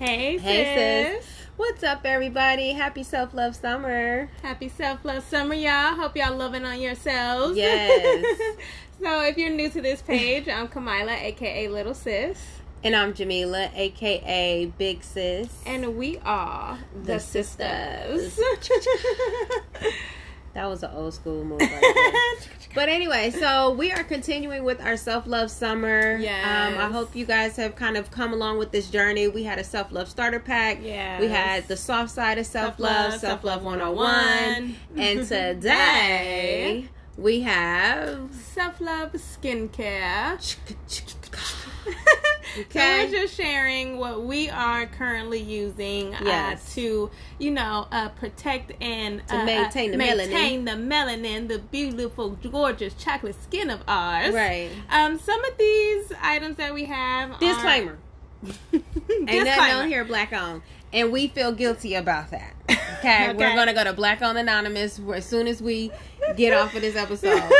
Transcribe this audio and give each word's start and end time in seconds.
Hey, 0.00 0.38
Hey, 0.38 1.12
sis. 1.12 1.24
sis. 1.26 1.46
What's 1.58 1.82
up, 1.82 2.06
everybody? 2.06 2.70
Happy 2.72 3.02
self 3.02 3.34
love 3.34 3.54
summer. 3.54 4.30
Happy 4.42 4.70
self 4.70 5.04
love 5.04 5.22
summer, 5.24 5.52
y'all. 5.52 5.94
Hope 5.94 6.16
y'all 6.16 6.34
loving 6.34 6.64
on 6.64 6.80
yourselves. 6.80 7.54
Yes. 7.58 8.24
so, 9.02 9.20
if 9.24 9.36
you're 9.36 9.50
new 9.50 9.68
to 9.68 9.82
this 9.82 10.00
page, 10.00 10.48
I'm 10.48 10.68
Kamila, 10.68 11.20
aka 11.20 11.68
Little 11.68 11.92
Sis, 11.92 12.38
And 12.82 12.96
I'm 12.96 13.12
Jamila, 13.12 13.70
aka 13.74 14.72
Big 14.78 15.02
Sis. 15.04 15.50
and 15.66 15.94
we 15.98 16.16
are 16.24 16.78
the, 17.04 17.12
The 17.14 17.20
sisters. 17.20 18.40
that 20.54 20.68
was 20.68 20.82
an 20.82 20.90
old 20.94 21.14
school 21.14 21.44
move 21.44 21.60
right. 21.60 22.36
But 22.72 22.88
anyway, 22.88 23.30
so 23.32 23.72
we 23.72 23.90
are 23.90 24.04
continuing 24.04 24.62
with 24.62 24.80
our 24.80 24.96
self 24.96 25.26
love 25.26 25.50
summer. 25.50 26.16
Yes. 26.18 26.72
Um, 26.72 26.78
I 26.80 26.86
hope 26.92 27.16
you 27.16 27.26
guys 27.26 27.56
have 27.56 27.74
kind 27.74 27.96
of 27.96 28.12
come 28.12 28.32
along 28.32 28.58
with 28.58 28.70
this 28.70 28.88
journey. 28.90 29.26
We 29.26 29.42
had 29.42 29.58
a 29.58 29.64
self 29.64 29.90
love 29.90 30.08
starter 30.08 30.38
pack. 30.38 30.78
Yeah. 30.80 31.18
We 31.18 31.26
had 31.28 31.66
the 31.66 31.76
soft 31.76 32.10
side 32.12 32.38
of 32.38 32.46
self 32.46 32.78
love, 32.78 33.12
Self-love, 33.12 33.20
self 33.20 33.44
love 33.44 33.62
Self-Love 33.62 33.64
101. 33.64 33.96
101. 33.96 34.76
and 34.96 35.26
today 35.26 36.88
we 37.16 37.40
have. 37.40 38.32
Self 38.32 38.80
love 38.80 39.12
skincare. 39.14 40.38
Okay. 42.58 42.68
So 42.70 43.04
we're 43.12 43.22
just 43.22 43.34
sharing 43.36 43.98
what 43.98 44.24
we 44.24 44.48
are 44.50 44.86
currently 44.86 45.40
using 45.40 46.12
Yes. 46.12 46.70
uh, 46.70 46.74
to, 46.74 47.10
you 47.38 47.50
know, 47.50 47.86
uh, 47.92 48.08
protect 48.10 48.72
and 48.82 49.26
To 49.28 49.36
uh, 49.38 49.44
maintain 49.44 49.90
uh, 49.94 49.96
the 49.96 50.02
melanin. 50.02 50.16
maintain 50.30 50.64
the 50.64 50.70
melanin, 50.72 51.48
the 51.48 51.58
beautiful, 51.58 52.30
gorgeous 52.30 52.94
chocolate 52.94 53.36
skin 53.42 53.70
of 53.70 53.82
ours. 53.86 54.34
Right. 54.34 54.70
Um, 54.90 55.18
some 55.18 55.44
of 55.44 55.56
these 55.58 56.12
items 56.20 56.56
that 56.56 56.74
we 56.74 56.84
have. 56.86 57.38
Disclaimer. 57.38 57.92
Are, 57.92 57.98
Ain't 58.72 58.84
nothing 59.10 59.26
Disclaimer. 59.26 59.82
on 59.82 59.88
here 59.88 60.04
black 60.04 60.32
on. 60.32 60.62
And 60.92 61.12
we 61.12 61.28
feel 61.28 61.52
guilty 61.52 61.94
about 61.94 62.30
that. 62.30 62.54
Okay? 62.68 62.76
Okay. 63.00 63.32
We're 63.32 63.64
to 63.66 63.72
go 63.72 63.84
to 63.84 63.94
Black 63.94 64.20
on 64.20 64.36
Anonymous 64.36 65.00
as 65.14 65.24
soon 65.24 65.46
as 65.46 65.62
we 65.62 65.90
get 66.36 66.52
off 66.52 66.74
of 66.74 66.82
this 66.82 66.96
episode. 66.96 67.42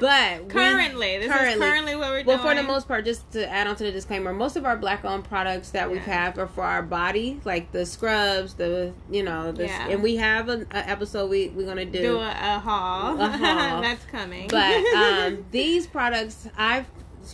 But 0.00 0.44
we- 0.44 0.50
Currently, 0.50 1.18
this 1.18 1.26
is 1.26 1.58
currently 1.58 1.94
what 1.94 2.08
we're 2.08 2.24
well, 2.24 2.24
doing. 2.24 2.26
Well, 2.26 2.38
for 2.38 2.54
the 2.54 2.62
most 2.62 2.88
part, 2.88 3.04
just 3.04 3.30
to 3.32 3.46
add 3.48 3.66
on 3.66 3.76
to 3.76 3.84
the 3.84 3.92
disclaimer, 3.92 4.32
most 4.32 4.56
of 4.56 4.64
our 4.64 4.74
black 4.76 5.04
owned 5.04 5.24
products 5.24 5.70
that 5.72 5.90
we've 5.90 6.04
Yeah. 6.06 6.32
are 6.38 6.46
for 6.46 6.64
our 6.64 6.82
body, 6.82 7.38
like 7.44 7.70
the 7.72 7.84
scrubs, 7.84 8.54
the 8.54 8.92
you 9.10 9.22
know, 9.22 9.52
the, 9.52 9.66
Yeah. 9.66 9.88
and 9.90 10.02
we 10.02 10.16
have 10.16 10.48
an 10.48 10.66
episode 10.72 11.28
we 11.28 11.48
we're 11.50 11.66
gonna 11.66 11.84
do 11.84 12.16
a, 12.16 12.30
a 12.30 12.58
haul. 12.60 13.20
A 13.20 13.28
haul. 13.28 13.82
That's 13.82 14.04
coming. 14.06 14.48
But 14.48 14.82
um, 14.94 15.44
these 15.50 15.86
products, 15.86 16.48
I've 16.56 16.86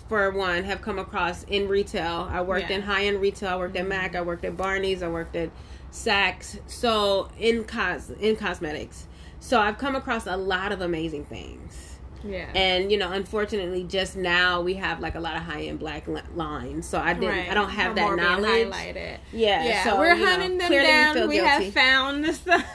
for 0.08 0.30
one 0.30 0.64
have 0.64 0.82
come 0.82 0.98
across 0.98 1.44
in 1.44 1.68
retail. 1.68 2.28
I 2.30 2.40
worked 2.42 2.70
Yeah. 2.70 2.76
in 2.76 2.82
high 2.82 3.04
end 3.06 3.20
retail. 3.20 3.50
I 3.50 3.56
worked 3.56 3.76
at 3.76 3.86
Mac. 3.86 4.14
I 4.14 4.20
worked 4.22 4.44
at 4.44 4.56
Barney's. 4.56 5.02
I 5.02 5.08
worked 5.08 5.36
at 5.36 5.50
Saks. 5.92 6.58
So 6.66 7.28
in 7.38 7.64
cos 7.64 8.10
in 8.10 8.36
cosmetics. 8.36 9.06
So 9.40 9.60
I've 9.60 9.78
come 9.78 9.94
across 9.94 10.26
a 10.26 10.36
lot 10.36 10.72
of 10.72 10.80
amazing 10.80 11.24
things. 11.26 11.95
Yeah. 12.28 12.50
And 12.54 12.90
you 12.90 12.98
know, 12.98 13.12
unfortunately, 13.12 13.84
just 13.84 14.16
now 14.16 14.60
we 14.60 14.74
have 14.74 15.00
like 15.00 15.14
a 15.14 15.20
lot 15.20 15.36
of 15.36 15.42
high 15.42 15.62
end 15.62 15.78
black 15.78 16.06
li- 16.06 16.20
lines. 16.34 16.86
So 16.88 16.98
I 16.98 17.14
didn't. 17.14 17.28
Right. 17.28 17.50
I 17.50 17.54
don't 17.54 17.70
have 17.70 17.94
that 17.96 18.16
knowledge. 18.16 18.68
highlighted. 18.68 19.18
Yeah. 19.32 19.64
Yeah, 19.64 19.84
so, 19.84 19.98
we're 19.98 20.14
you 20.14 20.24
know, 20.24 20.30
hunting 20.30 20.58
them 20.58 20.66
clearly 20.68 20.86
we 20.86 20.92
down. 20.92 21.28
We, 21.28 21.36
have 21.36 21.72
found 21.72 22.24
the 22.24 22.32
stuff. 22.32 22.64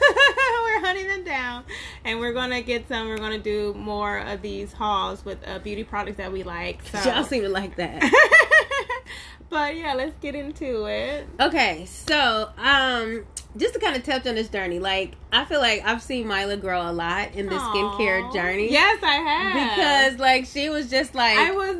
we're 0.64 0.80
hunting 0.80 1.06
them 1.06 1.24
down, 1.24 1.64
and 2.04 2.20
we're 2.20 2.32
gonna 2.32 2.62
get 2.62 2.88
some. 2.88 3.08
We're 3.08 3.18
gonna 3.18 3.38
do 3.38 3.74
more 3.74 4.18
of 4.18 4.42
these 4.42 4.72
hauls 4.72 5.24
with 5.24 5.38
uh, 5.46 5.58
beauty 5.58 5.84
products 5.84 6.16
that 6.18 6.32
we 6.32 6.42
like. 6.42 6.86
So. 6.88 6.98
Y'all 7.10 7.24
seem 7.24 7.42
to 7.42 7.48
like 7.48 7.76
that. 7.76 8.02
but 9.50 9.76
yeah, 9.76 9.94
let's 9.94 10.16
get 10.18 10.34
into 10.34 10.86
it. 10.86 11.26
Okay, 11.40 11.84
so 11.86 12.50
um, 12.58 13.24
just 13.56 13.74
to 13.74 13.80
kind 13.80 13.94
of 13.96 14.02
touch 14.02 14.26
on 14.26 14.34
this 14.34 14.48
journey, 14.48 14.78
like 14.78 15.12
I 15.32 15.44
feel 15.44 15.60
like 15.60 15.84
I've 15.84 16.02
seen 16.02 16.26
Mila 16.26 16.56
grow 16.56 16.88
a 16.88 16.92
lot 16.92 17.34
in 17.34 17.46
the 17.46 17.56
skincare 17.56 18.32
journey. 18.32 18.70
Yes, 18.70 19.02
I 19.02 19.14
have 19.14 20.10
because 20.10 20.20
like 20.20 20.46
she 20.46 20.68
was 20.70 20.88
just 20.88 21.14
like 21.14 21.36
I 21.38 21.50
was 21.52 21.76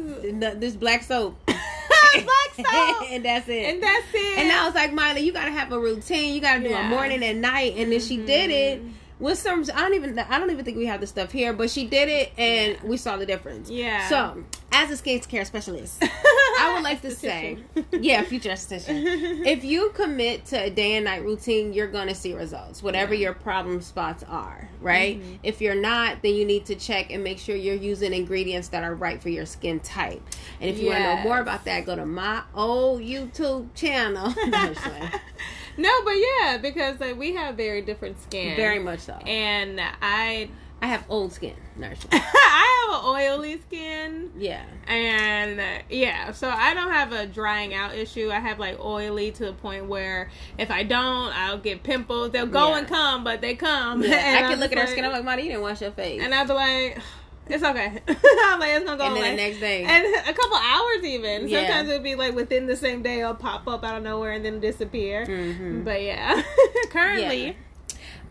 this 0.60 0.74
black 0.76 1.02
soap, 1.02 1.38
black 1.46 2.54
soap, 2.56 2.66
and 3.10 3.24
that's 3.24 3.48
it. 3.48 3.74
and 3.74 3.82
that's 3.82 4.06
it. 4.14 4.38
And 4.38 4.52
I 4.52 4.66
was 4.66 4.74
like, 4.74 4.92
Mila, 4.92 5.18
you 5.18 5.32
gotta 5.32 5.50
have 5.52 5.72
a 5.72 5.78
routine. 5.78 6.34
You 6.34 6.40
gotta 6.40 6.60
do 6.62 6.68
Yeah. 6.68 6.86
a 6.86 6.88
morning 6.90 7.22
and 7.22 7.40
night. 7.40 7.74
And 7.76 7.90
then 7.92 8.00
she 8.00 8.16
did 8.18 8.50
it 8.50 8.82
Mhm. 8.84 8.90
with 9.18 9.38
some. 9.38 9.64
I 9.74 9.80
don't 9.82 9.94
even. 9.94 10.18
I 10.18 10.38
don't 10.38 10.50
even 10.50 10.64
think 10.64 10.76
we 10.76 10.86
have 10.86 11.00
the 11.00 11.06
stuff 11.06 11.32
here, 11.32 11.52
but 11.52 11.70
she 11.70 11.86
did 11.86 12.08
it, 12.08 12.32
and 12.36 12.76
we 12.82 12.96
saw 12.96 13.16
the 13.16 13.24
difference. 13.26 13.70
Yeah. 13.70 14.08
So, 14.08 14.44
as 14.72 14.90
a 14.90 15.02
skincare 15.02 15.46
specialist, 15.46 16.02
I 16.58 16.72
would 16.74 16.82
like 16.82 17.02
to 17.02 17.10
say, 17.10 17.58
yeah, 17.92 18.22
future 18.22 18.50
esthetician. 18.50 19.46
If 19.46 19.64
you 19.64 19.90
commit 19.90 20.44
to 20.46 20.56
a 20.64 20.70
day 20.70 20.94
and 20.96 21.04
night 21.04 21.24
routine, 21.24 21.72
you're 21.72 21.88
going 21.88 22.08
to 22.08 22.14
see 22.14 22.34
results, 22.34 22.82
whatever 22.82 23.14
Yeah. 23.14 23.20
your 23.26 23.32
problem 23.34 23.80
spots 23.80 24.24
are, 24.28 24.68
right? 24.80 25.20
Mhm. 25.20 25.38
If 25.42 25.60
you're 25.60 25.74
not, 25.74 26.22
then 26.22 26.34
you 26.34 26.44
need 26.44 26.66
to 26.66 26.74
check 26.74 27.10
and 27.12 27.22
make 27.24 27.38
sure 27.38 27.56
you're 27.56 27.74
using 27.74 28.12
ingredients 28.12 28.68
that 28.68 28.82
are 28.84 28.94
right 28.94 29.20
for 29.22 29.28
your 29.28 29.46
skin 29.46 29.80
type. 29.80 30.22
And 30.60 30.70
if 30.70 30.78
you 30.78 30.86
want 30.88 30.98
to 30.98 31.16
know 31.16 31.22
more 31.22 31.40
about 31.40 31.64
that, 31.64 31.84
go 31.86 31.96
to 31.96 32.06
my 32.06 32.42
old 32.54 33.00
YouTube 33.02 33.74
channel. 33.74 34.34
No, 34.52 34.58
I'm 34.58 34.74
just 34.74 34.84
playing. 34.86 35.10
no, 35.78 35.90
but 36.04 36.12
yeah, 36.12 36.58
because 36.58 37.00
like, 37.00 37.16
we 37.18 37.34
have 37.34 37.54
very 37.56 37.80
different 37.82 38.20
skin. 38.22 38.54
Very 38.56 38.78
much 38.78 39.00
so. 39.00 39.14
And 39.26 39.80
I, 40.02 40.48
I 40.82 40.86
have 40.86 41.04
old 41.08 41.32
skin. 41.32 41.54
I'm 41.76 41.82
playing. 41.82 41.96
I 42.12 42.88
have 42.90 43.00
an 43.00 43.06
oily 43.08 43.60
skin. 43.60 44.32
yeah. 44.36 44.64
And 44.88 45.60
uh, 45.60 45.82
yeah, 45.88 46.32
so 46.32 46.48
I 46.50 46.74
don't 46.74 46.90
have 46.90 47.12
a 47.12 47.24
drying 47.24 47.72
out 47.72 47.94
issue. 47.94 48.30
I 48.32 48.40
have 48.40 48.58
like 48.58 48.78
oily 48.80 49.30
to 49.30 49.44
the 49.46 49.52
point 49.52 49.86
where 49.86 50.28
if 50.58 50.70
I 50.72 50.82
don't, 50.82 51.32
I'll 51.38 51.58
get 51.58 51.84
pimples. 51.84 52.32
They'll 52.32 52.46
go 52.46 52.70
Yeah. 52.70 52.78
and 52.78 52.88
come, 52.88 53.22
but 53.22 53.40
they 53.40 53.54
come. 53.54 54.02
yeah. 54.02 54.10
I 54.40 54.42
I'm 54.44 54.50
can 54.50 54.60
look 54.60 54.72
just 54.72 54.82
at 54.82 54.88
her 54.88 54.92
skin. 54.92 55.04
I'm 55.04 55.12
like, 55.12 55.24
Monty, 55.24 55.44
you 55.44 55.48
didn't 55.50 55.62
wash 55.62 55.80
your 55.80 55.92
face. 55.92 56.20
and 56.20 56.34
I'll 56.34 56.46
be 56.48 56.52
like, 56.52 56.98
it's 57.46 57.62
okay. 57.62 57.86
I'm 58.08 58.58
like, 58.60 58.70
it's 58.70 58.84
gonna 58.84 58.96
go 58.98 59.04
and 59.06 59.16
then 59.16 59.22
away. 59.22 59.30
the 59.30 59.36
next 59.36 59.60
day. 59.60 59.84
and 59.84 60.04
a 60.28 60.32
couple 60.32 60.56
hours 60.56 61.04
even. 61.04 61.46
Yeah. 61.48 61.60
Sometimes 61.66 61.90
it'll 61.90 62.02
be 62.02 62.16
like 62.16 62.34
within 62.34 62.66
the 62.66 62.76
same 62.76 63.02
day, 63.04 63.20
it'll 63.20 63.34
pop 63.34 63.68
up 63.68 63.84
out 63.84 63.98
of 63.98 64.02
nowhere 64.02 64.32
and 64.32 64.44
then 64.44 64.58
disappear. 64.58 65.26
Mhm. 65.26 65.84
But 65.84 66.02
yeah, 66.02 66.42
currently 66.90 67.44
Yeah. 67.46 67.52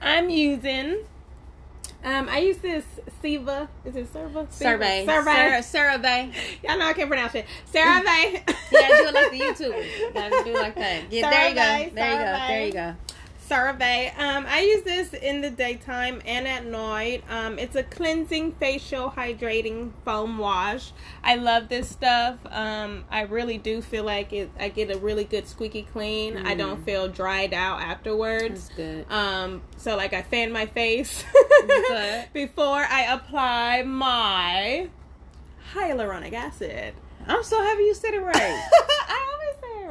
I'm 0.01 0.29
using. 0.29 1.05
Um, 2.03 2.29
I 2.29 2.39
use 2.39 2.57
this 2.57 2.83
Siva. 3.21 3.69
Is 3.85 3.95
it 3.95 4.11
Serva? 4.11 4.51
Survey. 4.51 5.05
Survey. 5.05 5.61
Survey. 5.61 6.31
Y'all 6.63 6.77
know 6.79 6.85
I 6.85 6.93
can't 6.93 7.09
pronounce 7.09 7.35
it. 7.35 7.45
CeraVe. 7.73 8.55
Yeah, 8.71 8.87
do 8.87 9.07
it 9.07 9.13
like 9.13 9.31
the 9.31 9.39
YouTube. 9.39 10.13
Gotta 10.13 10.43
do 10.45 10.55
it 10.55 10.61
like 10.61 10.75
that. 10.75 11.11
Yeah, 11.11 11.29
there 11.29 11.49
you 11.49 11.55
go. 11.55 11.95
There 11.95 12.11
you 12.11 12.17
go. 12.17 12.47
There 12.47 12.65
you 12.67 12.71
go. 12.71 12.95
CeraVe. 13.51 14.17
Um, 14.17 14.45
I 14.47 14.61
use 14.61 14.83
this 14.83 15.13
in 15.13 15.41
the 15.41 15.49
daytime 15.49 16.21
and 16.25 16.47
at 16.47 16.65
night. 16.65 17.23
Um, 17.29 17.59
it's 17.59 17.75
a 17.75 17.83
cleansing 17.83 18.53
facial 18.53 19.11
hydrating 19.11 19.91
foam 20.05 20.37
wash. 20.37 20.93
I 21.21 21.35
love 21.35 21.67
this 21.67 21.89
stuff. 21.89 22.37
Um, 22.49 23.03
I 23.11 23.21
really 23.23 23.57
do 23.57 23.81
feel 23.81 24.05
like 24.05 24.31
it. 24.31 24.49
I 24.57 24.69
get 24.69 24.89
a 24.89 24.97
really 24.99 25.25
good 25.25 25.47
squeaky 25.47 25.83
clean. 25.83 26.37
I 26.37 26.55
don't 26.55 26.85
feel 26.85 27.09
dried 27.09 27.53
out 27.53 27.81
afterwards. 27.81 28.69
That's 28.69 28.75
good. 28.75 29.11
Um, 29.11 29.61
so 29.75 29.97
like 29.97 30.13
I 30.13 30.21
fan 30.21 30.53
my 30.53 30.65
face 30.67 31.25
before 32.33 32.85
I 32.89 33.07
apply 33.11 33.83
my 33.83 34.89
hyaluronic 35.73 36.31
acid. 36.31 36.93
I'm 37.27 37.43
so 37.43 37.61
happy 37.61 37.83
you 37.83 37.93
said 37.93 38.13
it 38.13 38.21
right. 38.21 38.69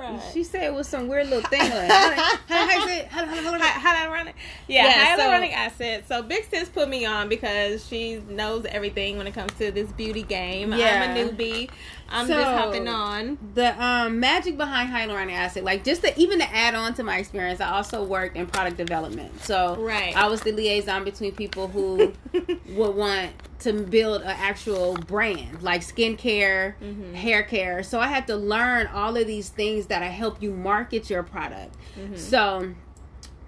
I 0.02 0.06
always 0.08 0.22
say 0.22 0.26
it 0.26 0.26
right. 0.26 0.32
She 0.34 0.44
said 0.44 0.62
it 0.64 0.74
was 0.74 0.88
some 0.88 1.08
weird 1.08 1.28
little 1.28 1.48
thing. 1.48 1.60
Like, 1.60 1.90
how, 1.90 2.10
how, 2.12 2.26
how? 2.48 2.78
How, 2.78 3.04
how, 3.08 3.26
how, 3.26 3.52
how, 3.52 3.58
Hy- 3.58 4.06
hyaluronic, 4.06 4.32
yeah, 4.68 4.86
Yeah, 4.86 5.16
so- 5.16 5.22
hyaluronic 5.22 5.52
acid. 5.52 6.04
So 6.08 6.22
Big 6.22 6.44
Sis 6.50 6.68
put 6.68 6.88
me 6.88 7.04
on 7.04 7.28
because 7.28 7.86
she 7.86 8.16
knows 8.28 8.64
everything 8.66 9.16
when 9.18 9.26
it 9.26 9.34
comes 9.34 9.52
to 9.54 9.70
this 9.70 9.90
beauty 9.92 10.22
game. 10.22 10.72
Yeah. 10.72 11.06
I'm 11.14 11.16
a 11.16 11.30
newbie. 11.30 11.70
I'm 12.08 12.26
So- 12.26 12.34
just 12.34 12.50
hopping 12.50 12.88
on. 12.88 13.38
the 13.54 13.80
um, 13.82 14.18
magic 14.20 14.56
behind 14.56 14.90
hyaluronic 14.90 15.32
acid, 15.32 15.62
like 15.64 15.84
just 15.84 16.02
to 16.02 16.18
even 16.18 16.38
to 16.40 16.44
add 16.54 16.74
on 16.74 16.94
to 16.94 17.04
my 17.04 17.18
experience, 17.18 17.60
I 17.60 17.70
also 17.70 18.02
worked 18.04 18.36
in 18.36 18.46
product 18.46 18.76
development. 18.76 19.42
So 19.44 19.76
Right. 19.76 20.16
I 20.16 20.26
was 20.28 20.40
the 20.40 20.50
liaison 20.52 21.04
between 21.04 21.32
people 21.32 21.68
who 21.68 22.12
would 22.70 22.94
want 22.96 23.30
to 23.60 23.74
build 23.74 24.22
an 24.22 24.28
actual 24.28 24.94
brand 24.94 25.62
like 25.62 25.82
skincare, 25.82 26.74
Mhm. 26.82 27.14
hair 27.14 27.42
care. 27.42 27.82
So 27.82 28.00
I 28.00 28.06
had 28.06 28.26
to 28.28 28.36
learn 28.36 28.86
all 28.88 29.16
of 29.16 29.26
these 29.26 29.50
things 29.50 29.86
that 29.90 30.02
I 30.02 30.06
help 30.06 30.42
you 30.42 30.50
market 30.50 31.10
your 31.10 31.22
product. 31.22 31.76
Mhm. 31.98 32.18
So 32.18 32.74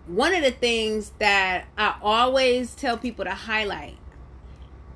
one 0.07 0.35
of 0.35 0.43
the 0.43 0.51
things 0.51 1.13
that 1.19 1.65
I 1.79 1.95
always 2.03 2.75
tell 2.75 2.99
people 2.99 3.25
to 3.25 3.31
highlight 3.33 3.97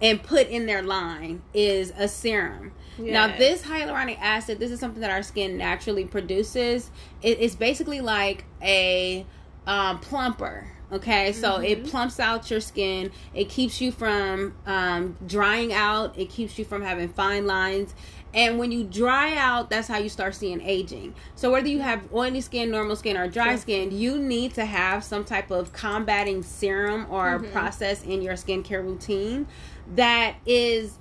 and 0.03 0.23
put 0.23 0.49
in 0.49 0.67
their 0.67 0.83
line 0.83 1.43
is 1.55 1.93
a 1.97 2.07
serum. 2.09 2.73
Now, 2.99 3.29
this 3.37 3.63
hyaluronic 3.63 4.19
acid, 4.21 4.59
this 4.59 4.71
is 4.71 4.81
something 4.81 5.01
that 5.01 5.11
our 5.11 5.23
skin 5.23 5.57
naturally 5.59 6.05
produces. 6.05 6.91
It, 7.23 7.39
it's 7.41 7.55
basically 7.55 8.01
like 8.01 8.45
a 8.63 9.25
um, 9.67 9.99
plumper 10.01 10.69
Okay, 10.93 11.33
so 11.33 11.57
it 11.57 11.81
Mm-hmm. 11.81 11.89
plumps 11.89 12.21
out 12.21 12.49
your 12.49 12.61
skin. 12.61 13.11
It 13.35 13.49
keeps 13.49 13.81
you 13.81 13.91
from 13.91 14.55
um, 14.67 15.17
drying 15.27 15.73
out. 15.73 16.17
It 16.17 16.31
keeps 16.31 16.61
you 16.61 16.65
from 16.65 16.81
having 16.83 17.09
fine 17.09 17.45
lines. 17.45 17.93
And 18.37 18.59
when 18.59 18.71
you 18.71 18.85
dry 18.85 19.35
out, 19.35 19.71
that's 19.71 19.89
how 19.89 19.97
you 19.97 20.11
start 20.11 20.35
seeing 20.35 20.61
aging. 20.61 21.15
So 21.35 21.51
whether 21.51 21.69
you 21.69 21.81
have 21.81 22.03
oily 22.13 22.43
skin, 22.43 22.71
normal 22.71 22.95
skin, 22.95 23.17
or 23.17 23.27
dry 23.27 23.53
Sure. 23.53 23.57
skin, 23.59 23.91
you 23.93 24.19
need 24.19 24.53
to 24.55 24.67
have 24.67 25.03
some 25.03 25.25
type 25.25 25.51
of 25.51 25.73
combating 25.73 26.43
serum 26.43 27.07
or 27.11 27.39
Mm-hmm. 27.39 27.51
process 27.53 28.03
in 28.05 28.21
your 28.23 28.35
skincare 28.35 28.85
routine 28.85 29.47
that 29.95 30.37
is 30.45 30.99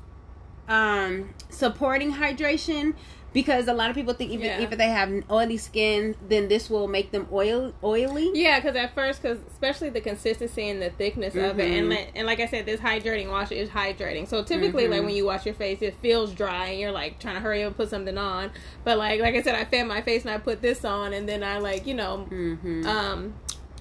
um, 0.70 1.30
supporting 1.50 2.14
hydration. 2.14 2.94
Because 3.36 3.68
a 3.68 3.74
lot 3.74 3.90
of 3.90 3.96
people 3.98 4.14
think 4.14 4.32
even 4.32 4.46
Yeah. 4.46 4.62
if 4.62 4.70
they 4.72 4.88
have 4.88 5.12
oily 5.30 5.58
skin, 5.58 6.16
then 6.30 6.48
this 6.48 6.70
will 6.70 6.88
make 6.88 7.12
them 7.12 7.28
oil 7.34 7.74
oily. 7.84 8.32
Yeah, 8.34 8.60
because 8.62 8.78
at 8.78 8.96
first, 8.96 9.22
because 9.22 9.40
especially 9.52 9.90
the 9.90 10.00
consistency 10.00 10.70
and 10.70 10.82
the 10.82 10.90
thickness 10.90 11.36
of 11.36 11.60
it, 11.60 11.70
and 11.78 11.88
Mhm. 11.88 11.96
like, 11.96 12.08
and 12.16 12.26
like 12.26 12.40
I 12.40 12.48
said, 12.48 12.66
this 12.66 12.80
hydrating 12.80 13.30
wash 13.30 13.52
is 13.52 13.70
hydrating. 13.70 14.26
So 14.26 14.42
typically, 14.42 14.88
like 14.88 15.02
Mhm. 15.02 15.06
when 15.08 15.16
you 15.16 15.26
wash 15.26 15.46
your 15.46 15.54
face, 15.56 15.82
it 15.82 15.96
feels 16.02 16.34
dry, 16.34 16.68
and 16.70 16.80
you're 16.80 16.94
like 16.94 17.20
trying 17.20 17.36
to 17.36 17.42
hurry 17.42 17.62
up 17.64 17.68
and 17.68 17.76
put 17.78 17.90
something 17.90 18.18
on. 18.18 18.52
But 18.86 18.98
like 18.98 19.20
like 19.20 19.36
I 19.36 19.42
said, 19.42 19.54
I 19.56 19.66
fan 19.66 19.86
my 19.88 20.00
face 20.02 20.22
and 20.22 20.32
I 20.32 20.38
put 20.38 20.62
this 20.62 20.86
on, 20.86 21.12
and 21.12 21.28
then 21.28 21.44
I 21.44 21.58
like 21.60 21.86
you 21.86 21.94
know 21.94 22.28
Mm-hmm. 22.32 22.88
um 22.88 23.34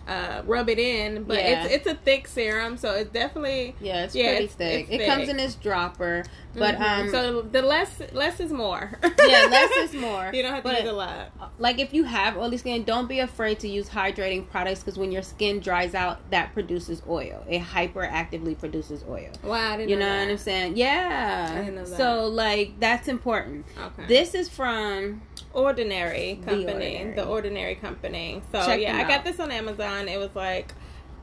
uh 0.08 0.42
rub 0.46 0.68
it 0.68 0.78
in. 0.78 1.24
But 1.24 1.38
Yeah. 1.38 1.64
it's 1.64 1.74
it's 1.74 1.86
a 1.86 1.94
thick 1.94 2.26
serum, 2.28 2.76
so 2.76 2.92
it's 2.94 3.10
definitely 3.10 3.74
Yeah, 3.80 4.04
it's 4.04 4.14
Yeah, 4.14 4.28
pretty 4.28 4.44
it's- 4.44 4.56
thick. 4.56 4.86
it's 4.90 5.02
it 5.02 5.06
comes 5.06 5.28
in 5.28 5.36
this 5.36 5.54
dropper, 5.54 6.24
but 6.54 6.76
Mhm. 6.76 6.80
um, 7.04 7.10
so 7.10 7.42
the 7.42 7.62
less 7.62 8.00
less 8.12 8.40
is 8.40 8.52
more. 8.52 8.98
yeah, 9.02 9.46
less 9.50 9.70
is 9.78 9.94
more. 10.00 10.30
you 10.32 10.42
don't 10.42 10.52
have 10.52 10.62
to 10.64 10.68
But- 10.70 10.80
use 10.82 10.90
a 10.90 10.92
lot. 10.92 11.32
like 11.58 11.78
if 11.78 11.94
you 11.94 12.04
have 12.04 12.36
oily 12.36 12.56
skin, 12.58 12.84
don't 12.84 13.08
be 13.08 13.20
afraid 13.20 13.58
to 13.60 13.68
use 13.68 13.88
hydrating 13.90 14.48
products 14.48 14.80
because 14.80 14.98
when 14.98 15.10
your 15.12 15.22
skin 15.22 15.60
dries 15.60 15.94
out, 15.94 16.30
that 16.30 16.52
produces 16.52 17.02
oil. 17.08 17.44
It 17.48 17.62
hyperactively 17.62 18.58
produces 18.58 19.04
oil. 19.08 19.30
Wow, 19.42 19.78
You 19.78 19.96
know, 19.96 20.06
know 20.06 20.18
what. 20.20 20.28
I'm 20.30 20.38
saying? 20.38 20.76
Yeah. 20.76 21.50
I 21.52 21.58
didn't 21.60 21.74
know 21.76 21.84
that. 21.84 21.96
So 21.96 22.26
like 22.26 22.78
that's 22.80 23.08
important. 23.08 23.66
Okay. 23.78 24.06
This 24.08 24.34
is 24.34 24.48
from 24.48 25.22
Ordinary 25.54 26.34
The 26.40 26.46
company, 26.50 26.72
Ordinary. 26.72 27.14
the 27.14 27.24
Ordinary 27.24 27.74
company. 27.76 28.42
So 28.52 28.64
Check 28.66 28.80
yeah, 28.80 28.96
I 28.96 29.04
got 29.08 29.24
this 29.24 29.40
on 29.40 29.50
Amazon. 29.50 30.08
It 30.08 30.18
was 30.18 30.34
like 30.34 30.74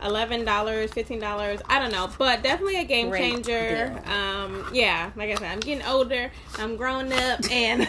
eleven 0.04 0.44
dollars, 0.46 0.92
fifteen 0.92 1.20
dollars. 1.20 1.60
I 1.70 1.78
don't 1.80 1.92
know, 1.92 2.10
but 2.18 2.42
definitely 2.42 2.78
a 2.78 2.86
game 2.86 3.10
Great 3.10 3.22
changer. 3.22 3.90
deal. 4.04 4.12
Um, 4.14 4.66
yeah, 4.74 5.12
like 5.16 5.30
I 5.30 5.36
said, 5.36 5.52
I'm 5.52 5.60
getting 5.60 5.86
older. 5.86 6.32
I'm 6.58 6.76
growing 6.78 7.12
up, 7.14 7.40
and 7.52 7.88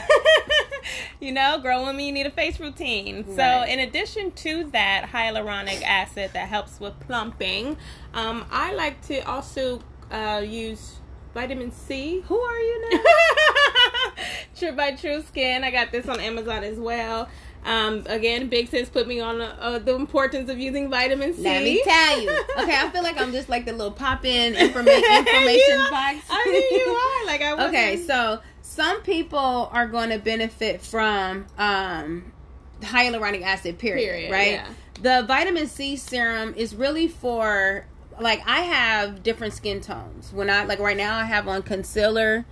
you 1.20 1.32
know, 1.32 1.58
grown 1.60 1.96
me, 1.96 2.06
you 2.06 2.12
need 2.12 2.26
a 2.26 2.30
face 2.30 2.58
routine. 2.60 3.24
So 3.36 3.64
in 3.66 3.78
addition 3.78 4.32
to 4.32 4.64
that 4.72 5.10
hyaluronic 5.12 5.82
acid 5.82 6.32
that 6.34 6.48
helps 6.48 6.80
with 6.80 6.98
plumping, 7.00 7.76
um, 8.14 8.44
I 8.50 8.74
like 8.74 9.00
to 9.06 9.20
also 9.20 9.80
uh, 10.10 10.42
use 10.44 10.96
vitamin 11.34 11.70
C. 11.72 12.20
who 12.26 12.38
are 12.38 12.58
you 12.58 12.90
now? 12.92 13.00
True 14.58 14.72
by 14.72 14.92
TruSkin. 14.92 15.62
I 15.64 15.70
got 15.70 15.90
this 15.92 16.08
on 16.08 16.20
Amazon 16.20 16.62
as 16.64 16.78
well. 16.78 17.28
Um, 17.64 18.02
again, 18.06 18.48
Big 18.48 18.68
Sis 18.68 18.88
put 18.88 19.06
me 19.06 19.20
on 19.20 19.40
uh, 19.40 19.78
the 19.78 19.94
importance 19.94 20.50
of 20.50 20.58
using 20.58 20.90
vitamin 20.90 21.32
C. 21.34 21.42
Let 21.42 21.62
me 21.62 21.80
tell 21.84 22.20
you. 22.20 22.30
Okay, 22.58 22.76
I 22.76 22.90
feel 22.90 23.02
like 23.04 23.20
I'm 23.20 23.30
just 23.32 23.48
like 23.48 23.64
the 23.66 23.72
little 23.72 23.92
pop 23.92 24.24
in 24.24 24.54
informa- 24.54 25.18
information 25.18 25.78
You 25.78 25.90
box. 25.90 26.18
I 26.28 26.44
mean, 26.70 26.80
you 26.80 26.92
are 26.92 27.26
like 27.26 27.40
I. 27.42 27.54
Wasn't, 27.56 27.68
Okay, 27.68 27.96
so 28.04 28.40
some 28.62 29.00
people 29.02 29.68
are 29.72 29.86
going 29.86 30.10
to 30.10 30.18
benefit 30.18 30.80
from 30.82 31.46
um, 31.56 32.32
hyaluronic 32.80 33.42
acid, 33.42 33.78
period, 33.78 34.04
Period, 34.04 34.32
right? 34.32 34.52
yeah. 34.52 34.68
The 35.00 35.24
vitamin 35.26 35.68
C 35.68 35.96
serum 35.96 36.54
is 36.56 36.74
really 36.74 37.06
for 37.08 37.86
like 38.22 38.42
I 38.46 38.60
have 38.60 39.22
different 39.22 39.52
skin 39.52 39.80
tones. 39.80 40.32
When 40.32 40.48
I 40.48 40.64
like 40.64 40.78
right 40.78 40.96
now, 40.96 41.18
I 41.18 41.24
have 41.24 41.48
on 41.48 41.62
concealer, 41.62 42.46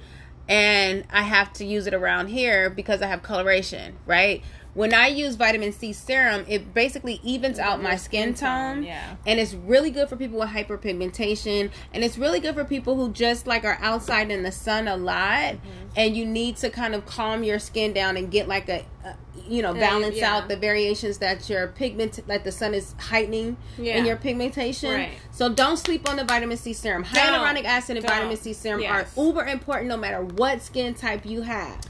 and 0.48 1.04
I 1.10 1.22
have 1.22 1.52
to 1.54 1.64
use 1.64 1.86
it 1.86 1.94
around 1.94 2.28
here 2.28 2.68
because 2.68 3.02
I 3.02 3.06
have 3.06 3.22
coloration, 3.22 3.96
right? 4.04 4.42
When 4.74 4.94
I 4.94 5.08
use 5.08 5.34
vitamin 5.34 5.72
C 5.72 5.92
serum, 5.92 6.44
it 6.48 6.72
basically 6.72 7.20
evens 7.24 7.58
out 7.58 7.82
my 7.82 7.96
skin 7.96 8.34
tone 8.34 8.84
Yeah. 8.84 9.16
and 9.26 9.40
it's 9.40 9.52
really 9.52 9.90
good 9.90 10.08
for 10.08 10.16
people 10.16 10.38
with 10.38 10.50
hyperpigmentation 10.50 11.70
and 11.92 12.04
it's 12.04 12.16
really 12.18 12.40
good 12.40 12.54
for 12.54 12.64
people 12.64 12.94
who 12.96 13.10
just 13.12 13.46
like 13.46 13.64
are 13.64 13.78
outside 13.80 14.30
in 14.30 14.42
the 14.42 14.52
sun 14.52 14.86
a 14.88 14.96
lot 14.96 15.40
Mm-hmm. 15.54 15.88
and 15.96 16.16
you 16.16 16.24
need 16.24 16.56
to 16.58 16.70
kind 16.70 16.94
of 16.94 17.04
calm 17.06 17.42
your 17.42 17.58
skin 17.58 17.92
down 17.92 18.16
and 18.16 18.30
get 18.30 18.46
like 18.46 18.68
a, 18.68 18.84
a 19.04 19.14
you 19.48 19.62
know 19.62 19.70
Uh, 19.70 19.74
balance 19.74 20.16
yeah. 20.16 20.36
out 20.36 20.48
the 20.48 20.56
variations 20.56 21.18
that 21.18 21.48
your 21.48 21.66
pigment 21.68 22.20
like 22.28 22.44
the 22.44 22.52
sun 22.52 22.72
is 22.74 22.94
heightening 22.98 23.56
Yeah. 23.78 23.96
in 23.96 24.04
your 24.04 24.16
pigmentation 24.16 24.92
Right. 24.94 25.10
so 25.32 25.48
don't 25.48 25.76
sleep 25.78 26.08
on 26.08 26.16
the 26.16 26.24
vitamin 26.24 26.56
c 26.56 26.72
serum 26.72 27.04
hyaluronic 27.04 27.64
acid 27.64 27.96
and 27.96 28.06
Don't. 28.06 28.14
vitamin 28.16 28.36
c 28.36 28.52
serum 28.52 28.80
Yes. 28.82 29.16
are 29.16 29.22
uber 29.24 29.44
important 29.46 29.88
no 29.88 29.96
matter 29.96 30.22
what 30.22 30.62
skin 30.62 30.94
type 30.94 31.26
you 31.26 31.42
have 31.42 31.80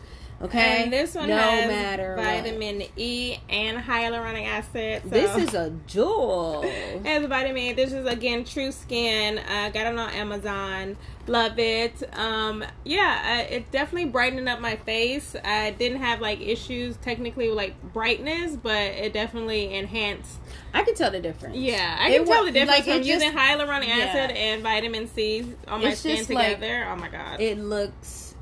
okay 0.43 0.83
And 0.85 0.93
this 0.93 1.15
one 1.15 1.29
no 1.29 1.37
has 1.37 1.69
matter 1.69 2.17
what. 2.17 2.25
vitamin 2.25 2.83
E 2.97 3.37
and 3.49 3.79
hyaluronic 3.79 4.47
acid. 4.47 5.03
So. 5.05 5.09
this 5.11 5.37
is 5.37 5.55
a 5.55 5.71
jewel 5.87 6.63
has 7.05 7.27
vitamin. 7.27 7.63
E. 7.63 7.73
This 7.75 7.93
is 7.93 8.07
again 8.07 8.45
TruSkin. 8.45 9.39
Uh, 9.39 9.71
got 9.71 9.87
it 9.93 9.99
on 9.99 10.11
Amazon. 10.11 10.97
Love 11.27 11.59
it. 11.59 12.03
Um, 12.19 12.65
yeah, 12.85 13.45
uh, 13.49 13.55
it 13.55 13.71
definitely 13.71 14.11
brightened 14.11 14.49
up 14.49 14.61
my 14.61 14.77
face. 14.77 15.37
I 15.45 15.71
didn't 15.73 16.01
have 16.01 16.21
like 16.21 16.41
issues 16.41 16.97
technically 16.97 17.49
with 17.49 17.57
like 17.57 17.81
brightness, 17.93 18.57
but 18.57 18.73
it 18.77 19.13
definitely 19.13 19.73
enhanced. 19.75 20.39
i 20.75 20.83
can 20.83 20.95
tell 20.95 21.11
the 21.11 21.21
difference 21.21 21.57
Yeah, 21.57 21.97
I 22.01 22.11
It 22.11 22.19
can 22.19 22.27
tell 22.27 22.45
the 22.45 22.51
difference 22.53 22.79
like, 22.79 22.85
from 22.85 22.99
just- 23.05 23.09
using 23.09 23.31
hyaluronic 23.33 23.87
Yeah. 23.89 24.05
acid 24.07 24.37
and 24.37 24.63
vitamin 24.63 25.07
C 25.09 25.45
on 25.69 25.83
my 25.83 25.95
skin 25.95 26.17
just 26.17 26.31
like- 26.31 26.55
together. 26.55 26.87
oh 26.91 26.97
my 26.97 27.09
god. 27.09 27.41
it 27.41 27.59
looks 27.59 28.35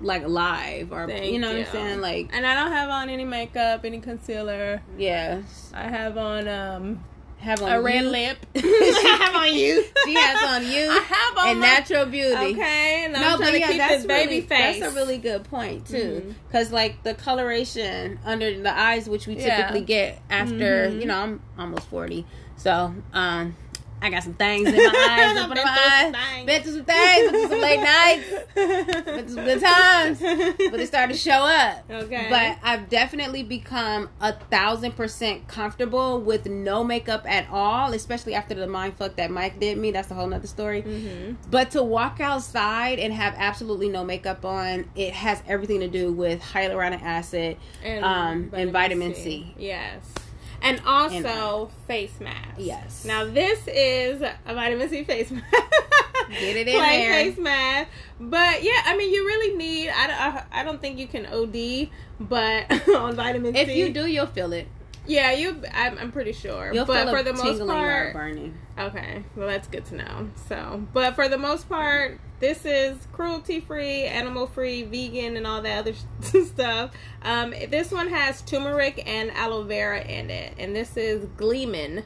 like 0.00 0.26
live 0.26 0.92
or 0.92 1.06
Thank 1.08 1.32
you 1.32 1.38
know 1.40 1.48
what. 1.52 1.66
I'm 1.66 1.72
saying? 1.72 2.00
Like 2.00 2.30
and 2.32 2.46
I 2.46 2.54
don't 2.54 2.72
have 2.72 2.88
on 2.90 3.08
any 3.10 3.24
makeup, 3.24 3.84
any 3.84 3.98
concealer. 4.00 4.80
yes 4.96 5.70
I 5.74 5.88
have 5.88 6.16
on 6.16 6.46
um 6.48 7.04
have 7.38 7.62
on 7.62 7.70
a 7.70 7.80
red 7.80 8.04
lip. 8.04 8.38
I 8.56 9.18
have 9.20 9.34
on 9.42 9.54
you. 9.54 9.84
She 10.04 10.14
has 10.14 10.42
on 10.42 10.66
you 10.70 10.88
I 10.90 10.98
have 10.98 11.38
on 11.38 11.48
and 11.50 11.60
my- 11.60 11.66
natural 11.66 12.04
beauty. 12.06 12.34
Okay, 12.34 13.04
and 13.04 13.16
I'm 13.16 13.22
No, 13.22 13.28
trying 13.36 13.38
but 13.38 13.50
to 13.52 13.58
yeah, 13.60 13.68
keep 13.68 13.78
that's 13.78 13.94
this 13.98 14.06
baby 14.06 14.28
really, 14.36 14.40
face. 14.42 14.80
That's 14.80 14.92
a 14.92 14.96
really 14.96 15.18
good 15.18 15.44
point 15.44 15.86
too, 15.86 16.34
because 16.48 16.72
like 16.72 17.02
the 17.04 17.14
coloration 17.14 18.18
under 18.24 18.60
the 18.60 18.76
eyes, 18.76 19.08
which 19.08 19.26
we 19.26 19.36
Yeah. 19.36 19.56
typically 19.56 19.82
get 19.82 20.20
after, 20.30 20.88
Mhm. 20.90 21.00
you 21.00 21.06
know, 21.06 21.16
I'm 21.20 21.40
almost 21.58 21.86
forty, 21.88 22.26
so 22.56 22.92
um, 23.12 23.54
I 24.00 24.10
got 24.10 24.22
some 24.22 24.34
things 24.34 24.68
in 24.68 24.76
my 24.76 24.82
eyes, 25.10 25.36
up 25.36 25.48
Been 25.48 25.58
in 25.58 25.64
through 25.64 25.64
my 25.64 25.74
some 25.74 26.14
eyes, 26.14 26.34
things. 26.34 26.46
been 26.46 26.62
through 26.62 26.72
some 26.72 26.84
things, 26.84 27.30
been 27.30 27.40
through 27.40 27.48
some 27.50 27.60
late 27.60 27.82
nights, 27.82 28.54
been 28.54 29.26
through 29.26 29.34
some 29.34 29.44
good 29.44 29.60
times, 29.60 30.18
but 30.70 30.80
it 30.80 30.86
started 30.86 31.12
to 31.14 31.18
show 31.18 31.32
up. 31.32 31.84
Okay. 31.90 32.26
But 32.30 32.58
I've 32.62 32.88
definitely 32.88 33.42
become 33.42 34.08
a 34.20 34.32
thousand 34.32 34.92
percent 34.92 35.48
comfortable 35.48 36.20
with 36.20 36.46
no 36.46 36.84
makeup 36.84 37.24
at 37.28 37.48
all, 37.50 37.92
especially 37.92 38.34
after 38.34 38.54
the 38.54 38.66
mind 38.66 38.96
fuck 38.96 39.16
that 39.16 39.30
Mike 39.30 39.58
did 39.58 39.76
me. 39.78 39.90
That's 39.90 40.10
a 40.10 40.14
whole 40.14 40.28
nother 40.28 40.46
story. 40.46 40.82
hmm 40.82 41.32
But 41.50 41.72
to 41.72 41.82
walk 41.82 42.20
outside 42.20 42.98
and 42.98 43.12
have 43.12 43.34
absolutely 43.36 43.88
no 43.88 44.04
makeup 44.04 44.44
on, 44.44 44.88
it 44.94 45.12
has 45.12 45.42
everything 45.48 45.80
to 45.80 45.88
do 45.88 46.12
with 46.12 46.40
hyaluronic 46.40 47.02
acid 47.02 47.56
and, 47.82 48.04
um, 48.04 48.50
and 48.52 48.72
vitamin 48.72 49.14
C. 49.14 49.54
Yes. 49.58 50.04
And 50.62 50.80
also 50.86 51.70
face 51.86 52.18
mask. 52.20 52.36
Yes. 52.58 53.04
Now 53.04 53.24
this 53.24 53.60
is 53.68 54.20
a 54.22 54.54
vitamin 54.54 54.88
C 54.88 55.04
face 55.04 55.30
mask. 55.30 55.44
Get 56.30 56.56
it 56.56 56.68
in 56.68 56.74
Plain 56.76 57.00
there. 57.00 57.12
face 57.24 57.38
mask. 57.38 57.88
But 58.20 58.62
yeah, 58.62 58.82
I 58.84 58.96
mean, 58.96 59.12
you 59.12 59.24
really 59.24 59.56
need. 59.56 59.88
I, 59.88 60.06
don't- 60.06 60.20
I, 60.20 60.44
I 60.60 60.64
don't 60.64 60.80
think 60.80 60.98
you 60.98 61.06
can 61.06 61.24
OD, 61.26 61.88
but 62.20 62.88
on 62.96 63.14
vitamin 63.16 63.54
If 63.56 63.66
C. 63.68 63.72
If 63.72 63.78
you 63.78 63.92
do, 63.94 64.06
you'll 64.06 64.26
feel 64.26 64.52
it. 64.52 64.68
Yeah, 65.08 65.32
you. 65.32 65.62
I'm, 65.72 65.98
I'm 65.98 66.12
pretty 66.12 66.32
sure. 66.32 66.70
You'll 66.72 66.84
but 66.84 67.08
for 67.08 67.22
the 67.22 67.32
most 67.32 67.66
part, 67.66 68.12
burning. 68.12 68.54
Okay, 68.78 69.24
well 69.34 69.48
that's 69.48 69.66
good 69.66 69.84
to 69.86 69.96
know. 69.96 70.30
So, 70.48 70.86
but 70.92 71.14
for 71.14 71.28
the 71.28 71.38
most 71.38 71.68
part, 71.68 72.20
this 72.40 72.64
is 72.64 72.96
cruelty 73.12 73.60
free, 73.60 74.04
animal 74.04 74.46
free, 74.46 74.82
vegan, 74.82 75.36
and 75.36 75.46
all 75.46 75.62
that 75.62 75.78
other 75.78 75.94
stuff. 76.44 76.92
Um, 77.22 77.54
this 77.68 77.90
one 77.90 78.08
has 78.08 78.42
turmeric 78.42 79.02
and 79.06 79.30
aloe 79.32 79.64
vera 79.64 80.02
in 80.02 80.30
it, 80.30 80.54
and 80.58 80.76
this 80.76 80.96
is 80.96 81.26
Gleeman. 81.36 82.04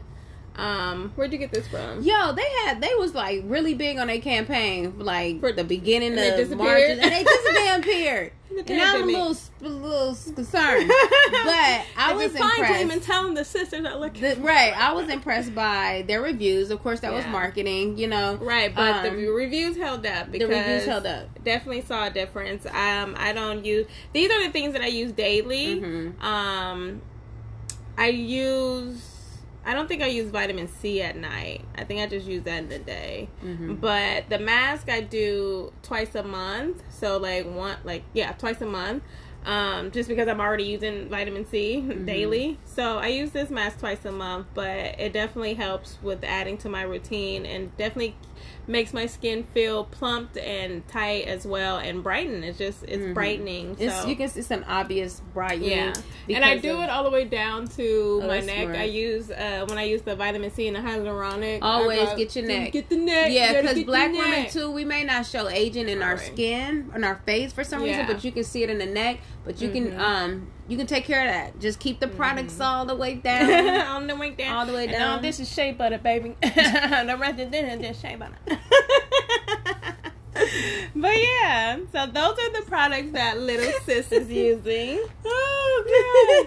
Um, 0.56 1.12
where'd 1.16 1.32
you 1.32 1.38
get 1.38 1.50
this 1.50 1.66
from? 1.68 2.02
Yo, 2.02 2.32
they 2.32 2.48
had 2.64 2.80
they 2.80 2.94
was 2.96 3.14
like 3.14 3.42
really 3.46 3.74
big 3.74 3.98
on 3.98 4.08
their 4.08 4.20
campaign, 4.20 4.98
like 4.98 5.40
For- 5.40 5.52
the 5.52 5.64
beginning 5.64 6.18
and 6.18 6.40
of? 6.40 6.58
March, 6.58 6.82
and 6.88 7.00
they 7.00 7.24
disappeared. 7.24 8.32
and 8.66 8.82
I'm 8.82 9.02
a 9.04 9.06
little, 9.06 9.36
a 9.62 9.68
little 9.68 10.14
concerned, 10.34 10.88
but 11.32 11.86
I 11.96 12.12
was 12.14 12.34
impressed. 12.34 12.70
Gleeman, 12.70 13.00
tell 13.00 13.22
them 13.22 13.34
the 13.34 13.46
sisters 13.46 13.86
are 13.86 13.96
looking. 13.96 14.20
The- 14.20 14.36
right, 14.42 14.74
I 14.76 14.92
was 14.92 15.08
impressed 15.08 15.54
by 15.54 16.04
their 16.06 16.20
reviews. 16.20 16.70
Of 16.70 16.82
course, 16.82 17.00
that 17.00 17.14
was 17.14 17.24
marketing. 17.28 17.96
You 17.96 18.08
know, 18.08 18.34
Right, 18.34 18.74
but 18.74 19.06
Um, 19.06 19.16
the 19.16 19.26
reviews 19.28 19.78
held 19.78 20.04
up 20.04 20.26
the 20.26 20.32
because 20.32 20.50
reviews 20.50 20.84
held 20.84 21.06
up. 21.06 21.42
Definitely 21.42 21.80
saw 21.82 22.08
a 22.08 22.10
difference. 22.10 22.66
Um, 22.66 23.14
I 23.18 23.32
don't 23.32 23.64
use 23.64 23.86
these 24.12 24.30
are 24.30 24.44
the 24.46 24.50
things 24.52 24.74
that 24.74 24.82
I 24.82 24.88
use 24.88 25.12
daily. 25.12 25.80
Mhm. 25.80 26.22
Um, 26.22 27.00
I 27.96 28.08
use 28.08 29.11
I 29.64 29.74
don't 29.74 29.86
think 29.88 30.02
I 30.02 30.06
use 30.06 30.28
vitamin 30.30 30.68
C 30.68 31.02
at 31.02 31.16
night. 31.16 31.64
I 31.76 31.84
think 31.84 32.00
I 32.00 32.06
just 32.06 32.26
use 32.26 32.42
that 32.44 32.64
in 32.64 32.68
the 32.68 32.78
day. 32.78 33.28
Mm-hmm. 33.44 33.74
But 33.74 34.28
the 34.28 34.38
mask 34.38 34.88
I 34.88 35.00
do 35.00 35.72
twice 35.82 36.14
a 36.14 36.22
month. 36.22 36.82
So 36.90 37.16
like 37.18 37.46
one 37.46 37.76
like 37.84 38.02
yeah, 38.12 38.32
twice 38.32 38.60
a 38.60 38.66
month. 38.66 39.02
Um, 39.44 39.90
just 39.90 40.08
because 40.08 40.28
I'm 40.28 40.40
already 40.40 40.64
using 40.64 41.08
vitamin 41.08 41.44
C 41.46 41.82
Mm-hmm. 41.84 42.04
daily. 42.06 42.58
So 42.64 42.98
I 42.98 43.08
use 43.08 43.30
this 43.32 43.50
mask 43.50 43.80
twice 43.80 44.04
a 44.04 44.12
month, 44.12 44.46
but 44.54 44.76
it 45.00 45.12
definitely 45.12 45.54
helps 45.54 45.98
with 46.02 46.22
adding 46.22 46.58
to 46.58 46.68
my 46.68 46.82
routine 46.82 47.44
and 47.44 47.76
definitely 47.76 48.14
makes 48.66 48.92
my 48.92 49.06
skin 49.06 49.44
feel 49.44 49.84
plumped 49.84 50.36
and 50.38 50.86
tight 50.88 51.26
as 51.26 51.46
well 51.46 51.78
and 51.78 52.02
brighten. 52.02 52.44
It's 52.44 52.58
just 52.58 52.84
it's 52.84 53.12
brightening. 53.14 53.74
Mm-hmm. 53.74 53.82
It's 53.82 54.00
so. 54.02 54.06
you 54.06 54.16
can 54.16 54.30
it's 54.34 54.50
an 54.50 54.64
obvious 54.64 55.20
brightening. 55.34 55.70
Yeah, 55.70 55.92
and 56.28 56.44
I 56.44 56.58
do 56.58 56.80
it 56.82 56.90
all 56.90 57.04
the 57.04 57.10
way 57.10 57.24
down 57.24 57.66
to 57.68 58.20
Oh, 58.22 58.26
my 58.26 58.40
neck. 58.40 58.62
smart. 58.64 58.76
I 58.76 58.84
use 58.84 59.30
uh, 59.30 59.64
when 59.68 59.78
I 59.78 59.84
use 59.84 60.02
the 60.02 60.14
vitamin 60.16 60.50
C 60.50 60.68
and 60.68 60.76
the 60.76 60.80
hyaluronic. 60.80 61.58
Always 61.62 62.08
go, 62.08 62.16
get 62.16 62.36
your 62.36 62.46
neck. 62.46 62.72
Get 62.72 62.88
the 62.88 62.96
neck. 62.96 63.32
Yeah, 63.32 63.60
because 63.60 63.82
black 63.84 64.12
women 64.12 64.48
too, 64.50 64.70
we 64.70 64.84
may 64.84 65.04
not 65.04 65.26
show 65.26 65.48
aging 65.48 65.88
in 65.88 66.02
our 66.02 66.12
Right. 66.16 66.20
skin, 66.32 66.90
in 66.94 67.04
our 67.04 67.16
face 67.26 67.52
for 67.52 67.64
some 67.64 67.82
reason, 67.82 68.06
but 68.06 68.22
you 68.24 68.32
can 68.32 68.44
see 68.44 68.62
it 68.62 68.70
in 68.70 68.78
the 68.78 68.86
neck. 68.86 69.18
But 69.44 69.60
you 69.60 69.70
can 69.70 69.92
Mhm. 69.92 69.98
um 69.98 70.46
you 70.68 70.76
can 70.78 70.86
take 70.86 71.04
care 71.04 71.20
of 71.26 71.32
that. 71.32 71.58
Just 71.60 71.80
keep 71.80 71.98
the 72.00 72.06
products 72.08 72.60
all 72.60 72.84
the 72.86 72.94
way 72.94 73.14
down. 73.30 73.50
on 73.80 74.06
the 74.06 74.14
way 74.16 74.30
down. 74.30 74.54
All 74.54 74.66
the 74.66 74.72
way 74.72 74.84
And 74.84 74.92
down. 74.92 75.10
all 75.16 75.20
this 75.20 75.40
is 75.40 75.52
shea 75.52 75.72
butter, 75.72 75.98
baby. 75.98 76.36
the 76.40 77.16
rest 77.18 77.40
of 77.40 77.50
this 77.50 77.74
is 77.74 77.80
just 77.80 78.00
shea 78.02 78.14
butter. 78.22 78.36
but 80.94 81.12
yeah, 81.22 81.76
so 81.92 82.06
those 82.06 82.38
are 82.38 82.52
the 82.52 82.62
products 82.66 83.12
that 83.12 83.38
little 83.38 83.72
sis 83.84 84.10
is 84.12 84.28
using. 84.30 85.00
oh 85.24 86.46